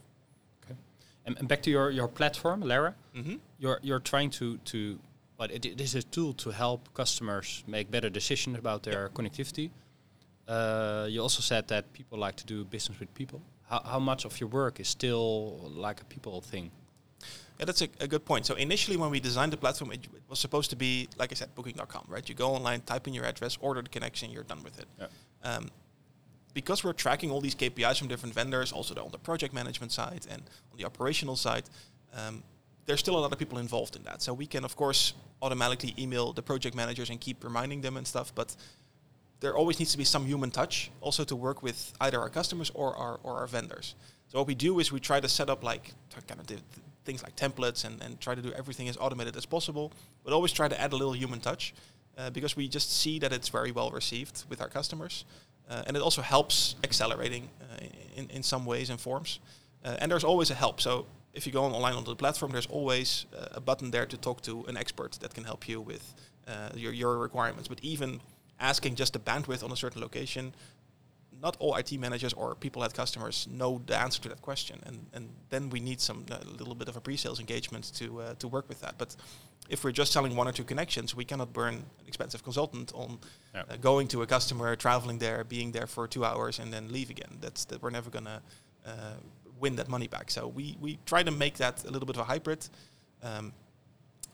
And, 1.25 1.37
and 1.39 1.47
back 1.47 1.61
to 1.63 1.69
your, 1.71 1.89
your 1.89 2.09
platform, 2.09 2.59
Lara, 2.61 2.95
Mm-hmm. 3.15 3.35
you're, 3.57 3.79
you're 3.81 4.01
trying 4.01 4.29
to, 4.31 4.57
to 4.65 4.99
but 5.37 5.51
it, 5.51 5.65
it 5.65 5.79
is 5.79 5.95
a 5.95 6.03
tool 6.03 6.33
to 6.33 6.49
help 6.51 6.93
customers 6.93 7.63
make 7.65 7.89
better 7.89 8.09
decisions 8.09 8.57
about 8.57 8.83
their 8.83 9.07
connectivity. 9.09 9.69
Uh, 10.47 11.07
you 11.09 11.21
also 11.21 11.41
said 11.41 11.67
that 11.69 11.93
people 11.93 12.17
like 12.17 12.35
to 12.35 12.45
do 12.45 12.65
business 12.65 12.99
with 12.99 13.13
people. 13.13 13.41
How, 13.69 13.81
how 13.85 13.99
much 13.99 14.25
of 14.25 14.37
your 14.41 14.49
work 14.49 14.81
is 14.81 14.89
still 14.89 15.59
like 15.73 16.01
a 16.01 16.05
people 16.05 16.41
thing? 16.41 16.71
Yeah, 17.63 17.67
that's 17.67 17.81
a, 17.81 17.87
a 18.01 18.09
good 18.09 18.25
point. 18.25 18.45
So 18.45 18.55
initially, 18.55 18.97
when 18.97 19.09
we 19.09 19.21
designed 19.21 19.53
the 19.53 19.57
platform, 19.57 19.93
it, 19.93 20.03
it 20.03 20.21
was 20.27 20.37
supposed 20.37 20.69
to 20.71 20.75
be, 20.75 21.07
like 21.15 21.31
I 21.31 21.35
said, 21.35 21.55
Booking.com, 21.55 22.07
right? 22.09 22.27
You 22.27 22.35
go 22.35 22.49
online, 22.49 22.81
type 22.81 23.07
in 23.07 23.13
your 23.13 23.23
address, 23.23 23.57
order 23.61 23.81
the 23.81 23.87
connection, 23.87 24.31
you're 24.31 24.43
done 24.43 24.61
with 24.63 24.77
it. 24.79 24.87
Yeah. 24.99 25.07
Um, 25.45 25.69
because 26.53 26.83
we're 26.83 26.91
tracking 26.91 27.31
all 27.31 27.39
these 27.39 27.55
KPIs 27.55 27.99
from 27.99 28.09
different 28.09 28.35
vendors, 28.35 28.73
also 28.73 28.93
on 29.01 29.11
the 29.11 29.17
project 29.17 29.53
management 29.53 29.93
side 29.93 30.27
and 30.29 30.41
on 30.73 30.77
the 30.77 30.83
operational 30.83 31.37
side, 31.37 31.63
um, 32.13 32.43
there's 32.85 32.99
still 32.99 33.17
a 33.17 33.21
lot 33.21 33.31
of 33.31 33.39
people 33.39 33.57
involved 33.59 33.95
in 33.95 34.03
that. 34.03 34.21
So 34.21 34.33
we 34.33 34.45
can, 34.45 34.65
of 34.65 34.75
course, 34.75 35.13
automatically 35.41 35.93
email 35.97 36.33
the 36.33 36.41
project 36.41 36.75
managers 36.75 37.09
and 37.09 37.21
keep 37.21 37.45
reminding 37.45 37.79
them 37.79 37.95
and 37.95 38.05
stuff, 38.05 38.35
but 38.35 38.57
there 39.39 39.55
always 39.55 39.79
needs 39.79 39.93
to 39.93 39.97
be 39.97 40.03
some 40.03 40.25
human 40.25 40.51
touch 40.51 40.91
also 40.99 41.23
to 41.23 41.35
work 41.37 41.63
with 41.63 41.93
either 42.01 42.19
our 42.19 42.29
customers 42.29 42.71
or 42.73 42.93
our 42.97 43.21
or 43.23 43.37
our 43.39 43.47
vendors. 43.47 43.95
So 44.27 44.37
what 44.39 44.47
we 44.47 44.55
do 44.55 44.79
is 44.79 44.91
we 44.91 44.99
try 44.99 45.21
to 45.21 45.29
set 45.29 45.49
up 45.49 45.63
like 45.63 45.93
kind 46.27 46.41
of 46.41 46.47
the, 46.47 46.55
th- 46.55 46.87
things 47.05 47.23
like 47.23 47.35
templates 47.35 47.85
and, 47.85 48.01
and 48.01 48.19
try 48.19 48.35
to 48.35 48.41
do 48.41 48.51
everything 48.53 48.89
as 48.89 48.97
automated 48.97 49.35
as 49.35 49.45
possible, 49.45 49.91
but 50.23 50.33
always 50.33 50.51
try 50.51 50.67
to 50.67 50.79
add 50.79 50.93
a 50.93 50.95
little 50.95 51.13
human 51.13 51.39
touch 51.39 51.73
uh, 52.17 52.29
because 52.29 52.55
we 52.55 52.67
just 52.67 52.91
see 52.91 53.19
that 53.19 53.33
it's 53.33 53.49
very 53.49 53.71
well 53.71 53.91
received 53.91 54.45
with 54.49 54.61
our 54.61 54.69
customers. 54.69 55.25
Uh, 55.69 55.83
and 55.87 55.95
it 55.95 56.03
also 56.03 56.21
helps 56.21 56.75
accelerating 56.83 57.49
uh, 57.61 57.85
in, 58.15 58.29
in 58.29 58.43
some 58.43 58.65
ways 58.65 58.89
and 58.89 58.99
forms. 58.99 59.39
Uh, 59.83 59.95
and 59.99 60.11
there's 60.11 60.23
always 60.23 60.51
a 60.51 60.53
help. 60.53 60.81
So 60.81 61.05
if 61.33 61.47
you 61.47 61.53
go 61.53 61.63
online 61.63 61.93
onto 61.93 62.11
the 62.11 62.15
platform, 62.15 62.51
there's 62.51 62.67
always 62.67 63.25
uh, 63.37 63.47
a 63.53 63.61
button 63.61 63.91
there 63.91 64.05
to 64.05 64.17
talk 64.17 64.41
to 64.41 64.63
an 64.67 64.77
expert 64.77 65.13
that 65.21 65.33
can 65.33 65.43
help 65.43 65.67
you 65.67 65.81
with 65.81 66.13
uh, 66.47 66.69
your, 66.75 66.93
your 66.93 67.17
requirements. 67.17 67.67
But 67.67 67.79
even 67.81 68.21
asking 68.59 68.95
just 68.95 69.13
the 69.13 69.19
bandwidth 69.19 69.63
on 69.63 69.71
a 69.71 69.75
certain 69.75 70.01
location, 70.01 70.53
not 71.43 71.57
all 71.59 71.75
IT 71.75 71.91
managers 71.99 72.33
or 72.33 72.55
people 72.55 72.83
at 72.83 72.93
customers 72.93 73.47
know 73.59 73.81
the 73.85 73.95
answer 74.05 74.21
to 74.23 74.29
that 74.29 74.41
question, 74.41 74.79
and 74.87 74.97
and 75.13 75.29
then 75.49 75.69
we 75.69 75.79
need 75.79 75.99
some 76.01 76.25
a 76.31 76.45
little 76.59 76.75
bit 76.75 76.87
of 76.89 76.95
a 76.97 77.01
pre-sales 77.01 77.39
engagement 77.39 77.91
to 77.99 78.05
uh, 78.21 78.33
to 78.39 78.47
work 78.47 78.67
with 78.69 78.79
that. 78.81 78.93
But 78.97 79.15
if 79.69 79.83
we're 79.83 79.97
just 79.97 80.11
selling 80.11 80.35
one 80.37 80.47
or 80.49 80.53
two 80.53 80.63
connections, 80.65 81.15
we 81.15 81.25
cannot 81.25 81.51
burn 81.53 81.73
an 81.73 81.85
expensive 82.07 82.41
consultant 82.43 82.91
on 82.93 83.19
Yeah. 83.53 83.63
uh, 83.69 83.77
going 83.81 84.07
to 84.09 84.21
a 84.21 84.25
customer, 84.25 84.75
traveling 84.75 85.19
there, 85.19 85.43
being 85.43 85.71
there 85.73 85.87
for 85.87 86.07
two 86.07 86.23
hours, 86.25 86.59
and 86.59 86.71
then 86.73 86.91
leave 86.91 87.09
again. 87.09 87.37
That's 87.41 87.65
that 87.65 87.81
we're 87.81 87.93
never 87.93 88.09
gonna 88.09 88.41
uh, 88.85 88.91
win 89.61 89.75
that 89.75 89.87
money 89.87 90.07
back. 90.07 90.31
So 90.31 90.41
we 90.57 90.65
we 90.81 90.97
try 91.05 91.23
to 91.23 91.31
make 91.31 91.53
that 91.57 91.85
a 91.85 91.89
little 91.93 92.05
bit 92.07 92.15
of 92.17 92.21
a 92.21 92.33
hybrid. 92.33 92.69
Um, 93.21 93.53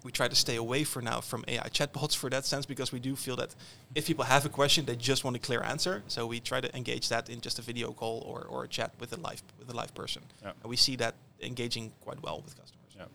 we 0.03 0.11
try 0.11 0.27
to 0.27 0.35
stay 0.35 0.55
away 0.55 0.83
for 0.83 1.01
now 1.01 1.19
from 1.21 1.43
AI 1.47 1.67
chatbots 1.69 2.15
for 2.15 2.29
that 2.29 2.45
sense 2.45 2.65
because 2.65 2.91
we 2.91 2.99
do 2.99 3.15
feel 3.15 3.35
that 3.35 3.53
if 3.95 4.07
people 4.07 4.25
have 4.25 4.45
a 4.45 4.49
question, 4.49 4.85
they 4.85 4.95
just 4.95 5.23
want 5.23 5.35
a 5.35 5.39
clear 5.39 5.61
answer. 5.61 6.03
So 6.07 6.25
we 6.25 6.39
try 6.39 6.61
to 6.61 6.75
engage 6.75 7.09
that 7.09 7.29
in 7.29 7.41
just 7.41 7.59
a 7.59 7.61
video 7.61 7.91
call 7.91 8.23
or, 8.25 8.43
or 8.43 8.63
a 8.63 8.67
chat 8.67 8.91
with 8.99 9.11
a 9.13 9.17
live 9.17 9.43
with 9.57 9.69
a 9.69 9.75
live 9.75 9.93
person. 9.93 10.21
Yeah. 10.41 10.51
And 10.61 10.69
we 10.69 10.77
see 10.77 10.95
that 10.97 11.15
engaging 11.41 11.91
quite 12.01 12.21
well 12.23 12.41
with 12.45 12.55
customers. 12.57 12.93
Yeah. 12.95 13.05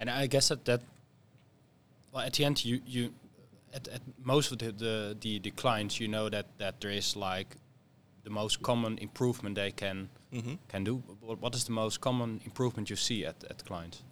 And 0.00 0.08
I 0.10 0.26
guess 0.28 0.48
that 0.48 0.64
that 0.66 0.80
well 2.12 2.24
at 2.24 2.32
the 2.34 2.44
end 2.44 2.64
you 2.64 2.80
you 2.86 3.12
at, 3.74 3.88
at 3.88 4.00
most 4.22 4.52
of 4.52 4.58
the, 4.58 4.72
the 4.72 5.16
the 5.20 5.38
the 5.40 5.50
clients 5.50 5.98
you 6.00 6.08
know 6.08 6.28
that 6.28 6.46
that 6.58 6.80
there 6.80 6.92
is 6.92 7.16
like 7.16 7.56
the 8.24 8.30
most 8.30 8.62
common 8.62 8.98
improvement 8.98 9.54
they 9.56 9.72
can 9.72 10.08
Mm-hmm. 10.30 10.56
can 10.68 10.84
do. 10.84 10.96
What, 11.22 11.40
what 11.40 11.54
is 11.54 11.64
the 11.64 11.72
most 11.72 12.02
common 12.02 12.42
improvement 12.44 12.90
you 12.90 12.96
see 12.96 13.24
at 13.24 13.36
at 13.48 13.64
clients? 13.64 14.02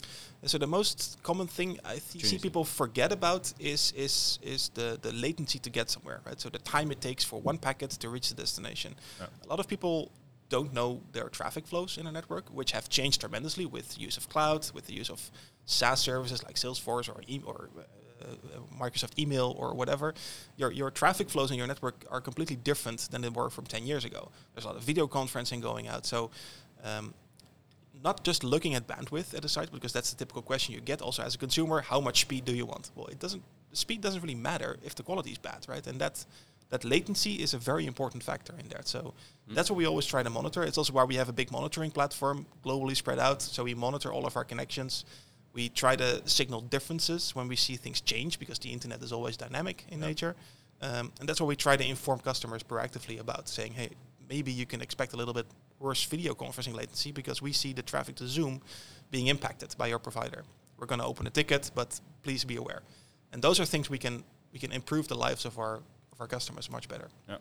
So 0.46 0.58
the 0.58 0.66
most 0.66 1.18
common 1.22 1.46
thing 1.46 1.78
I 1.84 1.98
th- 1.98 2.24
see 2.24 2.38
people 2.38 2.64
forget 2.64 3.12
about 3.12 3.52
is 3.58 3.92
is 3.96 4.38
is 4.42 4.70
the 4.74 4.98
the 5.02 5.12
latency 5.12 5.58
to 5.58 5.70
get 5.70 5.90
somewhere, 5.90 6.20
right? 6.26 6.40
So 6.40 6.48
the 6.48 6.58
time 6.58 6.90
it 6.92 7.00
takes 7.00 7.24
for 7.24 7.40
one 7.40 7.58
packet 7.58 7.90
to 7.90 8.08
reach 8.08 8.28
the 8.28 8.34
destination. 8.34 8.94
Yeah. 9.20 9.26
A 9.44 9.48
lot 9.48 9.60
of 9.60 9.66
people 9.66 10.10
don't 10.48 10.72
know 10.72 11.00
their 11.12 11.28
traffic 11.28 11.66
flows 11.66 11.98
in 11.98 12.06
a 12.06 12.12
network, 12.12 12.48
which 12.50 12.72
have 12.72 12.88
changed 12.88 13.20
tremendously 13.20 13.66
with 13.66 13.98
use 13.98 14.16
of 14.16 14.28
cloud, 14.28 14.70
with 14.74 14.86
the 14.86 14.94
use 14.94 15.10
of 15.10 15.30
SaaS 15.64 16.00
services 16.00 16.44
like 16.44 16.54
Salesforce 16.56 17.08
or 17.08 17.20
e- 17.26 17.42
or 17.44 17.68
uh, 17.76 17.82
uh, 18.24 18.60
Microsoft 18.84 19.18
email 19.18 19.54
or 19.58 19.74
whatever. 19.74 20.14
Your 20.56 20.70
your 20.70 20.90
traffic 20.90 21.28
flows 21.28 21.50
in 21.50 21.56
your 21.58 21.66
network 21.66 22.04
are 22.10 22.20
completely 22.20 22.56
different 22.56 23.00
than 23.10 23.20
they 23.22 23.30
were 23.30 23.50
from 23.50 23.64
10 23.66 23.86
years 23.86 24.04
ago. 24.04 24.30
There's 24.54 24.64
a 24.64 24.68
lot 24.68 24.76
of 24.76 24.84
video 24.84 25.06
conferencing 25.08 25.60
going 25.60 25.88
out, 25.88 26.06
so. 26.06 26.30
Um, 26.84 27.14
not 28.02 28.22
just 28.24 28.44
looking 28.44 28.74
at 28.74 28.86
bandwidth 28.86 29.34
at 29.34 29.44
a 29.44 29.48
site 29.48 29.72
because 29.72 29.92
that's 29.92 30.10
the 30.10 30.16
typical 30.16 30.42
question 30.42 30.74
you 30.74 30.80
get. 30.80 31.00
Also 31.02 31.22
as 31.22 31.34
a 31.34 31.38
consumer 31.38 31.80
how 31.80 32.00
much 32.00 32.20
speed 32.20 32.44
do 32.44 32.54
you 32.54 32.66
want? 32.66 32.90
Well 32.94 33.06
it 33.06 33.18
doesn't 33.18 33.42
the 33.70 33.76
speed 33.76 34.00
doesn't 34.00 34.20
really 34.22 34.34
matter 34.34 34.76
if 34.84 34.94
the 34.94 35.02
quality 35.02 35.30
is 35.32 35.38
bad 35.38 35.64
right? 35.68 35.86
And 35.86 36.00
that 36.00 36.24
that 36.68 36.84
latency 36.84 37.34
is 37.42 37.54
a 37.54 37.58
very 37.58 37.86
important 37.86 38.22
factor 38.24 38.52
in 38.58 38.68
there. 38.68 38.80
So 38.84 39.14
that's 39.48 39.70
what 39.70 39.76
we 39.76 39.86
always 39.86 40.04
try 40.06 40.22
to 40.24 40.30
monitor. 40.30 40.64
It's 40.64 40.76
also 40.78 40.92
why 40.92 41.04
we 41.04 41.14
have 41.14 41.28
a 41.28 41.32
big 41.32 41.52
monitoring 41.52 41.92
platform 41.92 42.44
globally 42.64 42.96
spread 42.96 43.20
out. 43.20 43.40
So 43.40 43.62
we 43.62 43.74
monitor 43.74 44.12
all 44.12 44.26
of 44.26 44.36
our 44.36 44.44
connections. 44.44 45.04
We 45.52 45.68
try 45.68 45.94
to 45.96 46.28
signal 46.28 46.62
differences 46.62 47.36
when 47.36 47.46
we 47.46 47.54
see 47.56 47.76
things 47.76 48.00
change 48.00 48.38
because 48.40 48.58
the 48.58 48.72
internet 48.72 49.00
is 49.02 49.12
always 49.12 49.36
dynamic 49.36 49.84
in 49.90 50.00
Yeah. 50.00 50.06
nature. 50.08 50.36
Um, 50.82 51.12
and 51.20 51.28
that's 51.28 51.40
what 51.40 51.46
we 51.46 51.56
try 51.56 51.76
to 51.76 51.86
inform 51.88 52.18
customers 52.20 52.62
proactively 52.64 53.20
about, 53.20 53.48
saying, 53.48 53.72
hey, 53.74 53.90
maybe 54.28 54.50
you 54.52 54.66
can 54.66 54.82
expect 54.82 55.12
a 55.12 55.16
little 55.16 55.32
bit 55.34 55.46
worse 55.78 56.04
video 56.04 56.34
conferencing 56.34 56.74
latency 56.74 57.12
because 57.12 57.42
we 57.42 57.52
see 57.52 57.72
the 57.72 57.82
traffic 57.82 58.16
to 58.16 58.26
Zoom 58.26 58.60
being 59.10 59.26
impacted 59.28 59.74
by 59.78 59.86
your 59.86 59.98
provider. 59.98 60.44
We're 60.78 60.86
going 60.86 61.00
to 61.00 61.06
open 61.06 61.26
a 61.26 61.30
ticket, 61.30 61.70
but 61.74 62.00
please 62.22 62.44
be 62.44 62.56
aware. 62.56 62.82
And 63.32 63.42
those 63.42 63.60
are 63.60 63.64
things 63.64 63.90
we 63.90 63.98
can 63.98 64.24
we 64.52 64.58
can 64.58 64.72
improve 64.72 65.08
the 65.08 65.14
lives 65.14 65.44
of 65.44 65.58
our 65.58 65.76
of 66.12 66.20
our 66.20 66.26
customers 66.26 66.70
much 66.70 66.88
better. 66.88 67.08
Yeah. 67.28 67.38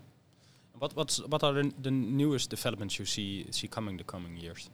What 0.79 0.95
what's 0.95 1.19
what 1.27 1.43
are 1.43 1.53
the, 1.53 1.73
the 1.81 1.91
newest 1.91 2.49
developments 2.49 2.99
you 2.99 3.05
see 3.05 3.45
see 3.51 3.67
coming 3.67 3.97
the 3.97 4.03
coming 4.03 4.37
years? 4.37 4.69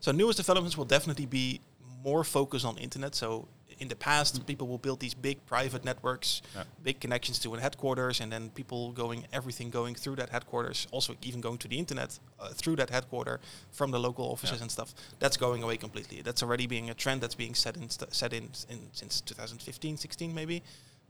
So 0.00 0.12
newest 0.12 0.38
developments 0.38 0.76
will 0.76 0.86
definitely 0.86 1.26
be 1.26 1.60
more 2.04 2.24
focused 2.24 2.64
on 2.64 2.78
internet. 2.78 3.14
So 3.14 3.48
in 3.80 3.88
the 3.88 3.96
past, 3.96 4.46
people 4.46 4.66
will 4.68 4.78
build 4.78 5.00
these 5.00 5.14
big 5.14 5.44
private 5.46 5.84
networks, 5.84 6.42
Yeah. 6.54 6.64
big 6.82 7.00
connections 7.00 7.38
to 7.40 7.54
a 7.54 7.60
headquarters, 7.60 8.20
and 8.20 8.30
then 8.30 8.50
people 8.50 8.92
going 8.92 9.26
everything 9.32 9.70
going 9.70 9.94
through 9.96 10.16
that 10.16 10.28
headquarters, 10.30 10.86
also 10.92 11.16
even 11.22 11.40
going 11.40 11.58
to 11.58 11.68
the 11.68 11.78
internet 11.78 12.18
uh, 12.38 12.48
through 12.50 12.76
that 12.76 12.90
headquarter 12.90 13.40
from 13.72 13.90
the 13.90 13.98
local 13.98 14.26
offices 14.26 14.58
Yeah. 14.58 14.62
and 14.64 14.70
stuff. 14.70 14.94
That's 15.18 15.36
going 15.38 15.62
away 15.62 15.76
completely. 15.78 16.20
That's 16.22 16.42
already 16.42 16.66
being 16.66 16.90
a 16.90 16.94
trend 16.94 17.20
that's 17.22 17.34
being 17.34 17.54
set 17.54 17.76
in 17.76 17.88
st- 17.88 18.14
set 18.14 18.32
in, 18.32 18.50
in 18.68 18.78
since 18.92 19.20
2015, 19.22 19.96
16 19.96 20.34
maybe, 20.34 20.62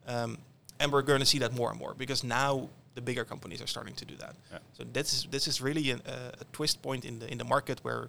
um, 0.07 0.39
and 0.79 0.93
we're 0.93 1.03
going 1.03 1.21
to 1.21 1.27
see 1.27 1.39
that 1.41 1.53
more 1.53 1.71
and 1.71 1.79
more 1.79 1.95
because 1.95 2.23
now 2.25 2.69
the 2.95 3.01
bigger 3.01 3.25
companies 3.25 3.61
are 3.61 3.67
starting 3.69 3.95
to 3.97 4.05
do 4.05 4.17
that. 4.17 4.35
Yeah. 4.53 4.59
So 4.79 4.85
this 4.93 5.13
is 5.13 5.27
this 5.31 5.47
is 5.49 5.61
really 5.61 5.91
an, 5.91 6.01
uh, 6.07 6.41
a 6.41 6.45
twist 6.53 6.83
point 6.83 7.05
in 7.05 7.19
the 7.19 7.27
in 7.33 7.39
the 7.39 7.45
market 7.45 7.81
where. 7.85 8.09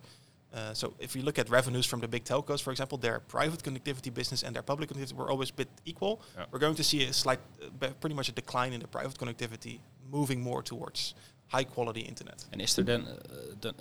Uh, 0.54 0.74
so 0.74 0.94
if 1.00 1.16
you 1.16 1.22
look 1.22 1.40
at 1.40 1.50
revenues 1.50 1.86
from 1.86 2.02
the 2.02 2.08
big 2.08 2.24
telcos, 2.24 2.62
for 2.62 2.72
example, 2.72 2.98
their 2.98 3.20
private 3.20 3.64
connectivity 3.64 4.14
business 4.14 4.44
and 4.44 4.54
their 4.56 4.64
public 4.64 4.90
connectivity 4.90 5.14
were 5.14 5.30
always 5.32 5.50
a 5.50 5.54
bit 5.54 5.70
equal. 5.86 6.22
Yeah. 6.38 6.46
We're 6.52 6.60
going 6.60 6.76
to 6.76 6.84
see 6.84 7.04
a 7.06 7.14
slight, 7.14 7.40
uh, 7.82 7.88
pretty 8.02 8.16
much 8.16 8.30
a 8.30 8.34
decline 8.34 8.74
in 8.74 8.82
the 8.82 8.88
private 8.88 9.18
connectivity, 9.18 9.80
moving 10.12 10.42
more 10.42 10.62
towards 10.62 11.16
high 11.48 11.64
quality 11.64 12.02
internet. 12.02 12.44
And 12.52 12.62
is 12.62 12.76
there 12.76 12.86
then 12.86 13.02
uh, 13.08 13.16
the, 13.62 13.70
uh, 13.70 13.74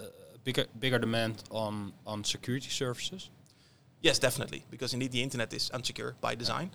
bigger 0.45 0.67
bigger 0.79 0.99
demand 0.99 1.43
on 1.51 1.93
on 2.07 2.25
security 2.25 2.69
services? 2.71 3.31
Yes, 4.03 4.19
definitely, 4.19 4.65
because 4.71 4.95
indeed 4.95 5.13
the 5.13 5.23
internet 5.23 5.53
is 5.53 5.71
unsecure 5.75 6.15
by 6.21 6.35
design. 6.35 6.71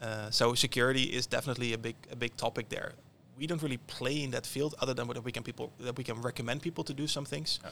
Uh, 0.00 0.30
so 0.30 0.54
security 0.54 1.02
is 1.02 1.26
definitely 1.26 1.72
a 1.74 1.78
big 1.78 1.96
a 2.12 2.16
big 2.16 2.36
topic 2.36 2.68
there. 2.68 2.92
We 3.38 3.46
don't 3.46 3.62
really 3.62 3.78
play 3.98 4.22
in 4.22 4.30
that 4.30 4.46
field, 4.46 4.74
other 4.80 4.94
than 4.94 5.06
that 5.08 5.24
we 5.24 5.32
can 5.32 5.42
people 5.42 5.72
that 5.80 5.96
we 5.98 6.04
can 6.04 6.22
recommend 6.22 6.62
people 6.62 6.84
to 6.84 6.94
do 6.94 7.06
some 7.06 7.26
things, 7.26 7.58
Yeah. 7.62 7.70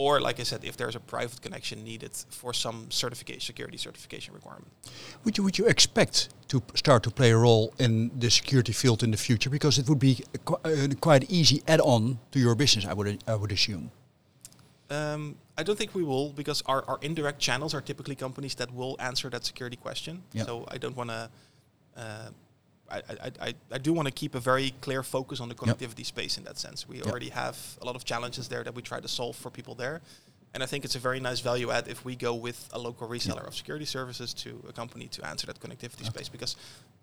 Or 0.00 0.18
like 0.18 0.40
I 0.40 0.44
said, 0.44 0.60
if 0.64 0.76
there's 0.76 0.96
a 0.96 1.00
private 1.00 1.40
connection 1.42 1.84
needed 1.84 2.12
for 2.30 2.54
some 2.54 2.78
certification, 2.90 3.40
security 3.40 3.76
certification 3.76 4.34
requirement. 4.34 4.72
Would 5.24 5.36
you 5.36 5.44
would 5.44 5.58
you 5.58 5.66
expect 5.66 6.14
to 6.48 6.62
start 6.74 7.02
to 7.02 7.10
play 7.10 7.30
a 7.32 7.36
role 7.36 7.66
in 7.78 8.10
the 8.22 8.30
security 8.30 8.72
field 8.72 9.02
in 9.02 9.10
the 9.10 9.18
future? 9.28 9.50
Because 9.50 9.80
it 9.80 9.86
would 9.88 9.98
be 9.98 10.14
a, 10.36 10.38
qu- 10.38 10.62
a 10.64 10.94
quite 11.08 11.30
easy 11.30 11.62
add-on 11.66 12.18
to 12.32 12.38
your 12.38 12.54
business, 12.54 12.86
I 12.86 12.94
would 12.94 13.08
I 13.26 13.34
would 13.40 13.52
assume. 13.52 13.90
Um, 14.90 15.36
I 15.60 15.62
don't 15.62 15.78
think 15.78 15.94
we 15.94 16.02
will 16.02 16.32
because 16.32 16.62
our, 16.66 16.82
our 16.90 16.98
indirect 17.02 17.38
channels 17.38 17.74
are 17.74 17.82
typically 17.82 18.16
companies 18.16 18.54
that 18.54 18.70
will 18.78 18.96
answer 18.98 19.30
that 19.30 19.44
security 19.44 19.76
question. 19.76 20.22
Yeah. 20.32 20.46
So 20.46 20.64
I 20.74 20.78
don't 20.78 20.96
want 20.96 21.10
to. 21.10 21.30
Uh, 21.96 22.30
I, 22.90 22.96
I, 23.08 23.30
I, 23.48 23.54
I 23.72 23.78
do 23.78 23.92
want 23.92 24.06
to 24.06 24.12
keep 24.12 24.34
a 24.34 24.40
very 24.40 24.74
clear 24.80 25.02
focus 25.02 25.40
on 25.40 25.48
the 25.48 25.54
connectivity 25.54 26.04
space 26.04 26.38
in 26.38 26.44
that 26.44 26.58
sense. 26.58 26.88
We 26.88 27.02
already 27.02 27.30
have 27.30 27.56
a 27.82 27.84
lot 27.84 27.96
of 27.96 28.04
challenges 28.04 28.48
there 28.48 28.64
that 28.64 28.74
we 28.74 28.82
try 28.82 29.00
to 29.00 29.08
solve 29.08 29.36
for 29.36 29.50
people 29.50 29.74
there. 29.74 30.00
And 30.52 30.62
I 30.62 30.66
think 30.66 30.84
it's 30.84 30.96
a 30.96 30.98
very 30.98 31.20
nice 31.20 31.40
value 31.40 31.70
add 31.70 31.86
if 31.86 32.04
we 32.04 32.16
go 32.16 32.34
with 32.34 32.68
a 32.72 32.78
local 32.78 33.06
reseller 33.08 33.46
of 33.46 33.54
security 33.54 33.84
services 33.84 34.34
to 34.34 34.60
a 34.68 34.72
company 34.72 35.06
to 35.08 35.24
answer 35.24 35.46
that 35.46 35.60
connectivity 35.60 36.04
space 36.04 36.28
because 36.28 36.56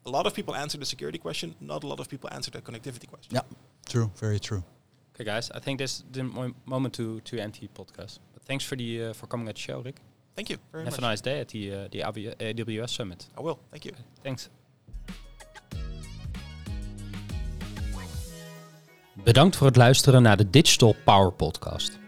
a 0.05 0.09
lot 0.09 0.25
of 0.27 0.33
people 0.33 0.53
answer 0.53 0.77
the 0.77 0.85
security 0.85 1.17
question, 1.17 1.55
not 1.61 1.83
a 1.83 1.87
lot 1.87 1.99
of 1.99 2.09
people 2.09 2.29
answer 2.33 2.51
the 2.51 2.61
connectivity 2.61 3.07
question. 3.07 3.35
Yeah, 3.35 3.41
true, 3.85 4.11
very 4.17 4.39
true. 4.39 4.63
Okay, 5.15 5.23
guys, 5.23 5.49
I 5.51 5.59
think 5.59 5.79
this 5.79 5.93
is 5.99 6.03
the 6.11 6.23
mo- 6.23 6.53
moment 6.65 6.93
to 6.95 7.21
to 7.21 7.39
end 7.39 7.53
the 7.53 7.67
podcast. 7.69 8.19
But 8.33 8.43
thanks 8.43 8.65
for 8.65 8.75
the 8.77 9.05
uh, 9.05 9.13
for 9.13 9.27
coming 9.27 9.47
at 9.47 9.55
the 9.55 9.61
show, 9.61 9.79
Rick. 9.81 9.95
Thank 10.35 10.49
you 10.49 10.57
very 10.71 10.83
Have 10.83 10.93
much. 10.93 10.99
a 10.99 11.09
nice 11.09 11.21
day 11.21 11.39
at 11.39 11.47
the 11.47 11.73
uh, 11.73 11.87
the 11.89 12.01
AWS 12.01 12.89
Summit. 12.89 13.27
I 13.37 13.41
will. 13.41 13.59
Thank 13.71 13.85
you. 13.85 13.93
Thanks. 14.23 14.49
Bedankt 19.23 19.55
voor 19.55 19.67
het 19.67 19.75
luisteren 19.75 20.21
naar 20.21 20.37
de 20.37 20.49
Digital 20.49 20.95
Power 21.05 21.31
Podcast. 21.31 21.99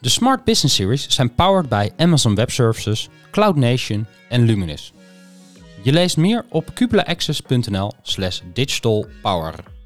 De 0.00 0.08
Smart 0.08 0.44
Business 0.44 0.74
Series 0.74 1.08
zijn 1.08 1.34
powered 1.34 1.68
bij 1.68 1.92
Amazon 1.96 2.34
Web 2.34 2.50
Services, 2.50 3.08
Cloud 3.30 3.56
Nation 3.56 4.06
en 4.28 4.44
Luminous. 4.44 4.92
Je 5.82 5.92
leest 5.92 6.16
meer 6.16 6.44
op 6.48 6.74
cupulaaccess.nl 6.74 7.92
slash 8.02 8.40
digitalpower. 8.52 9.77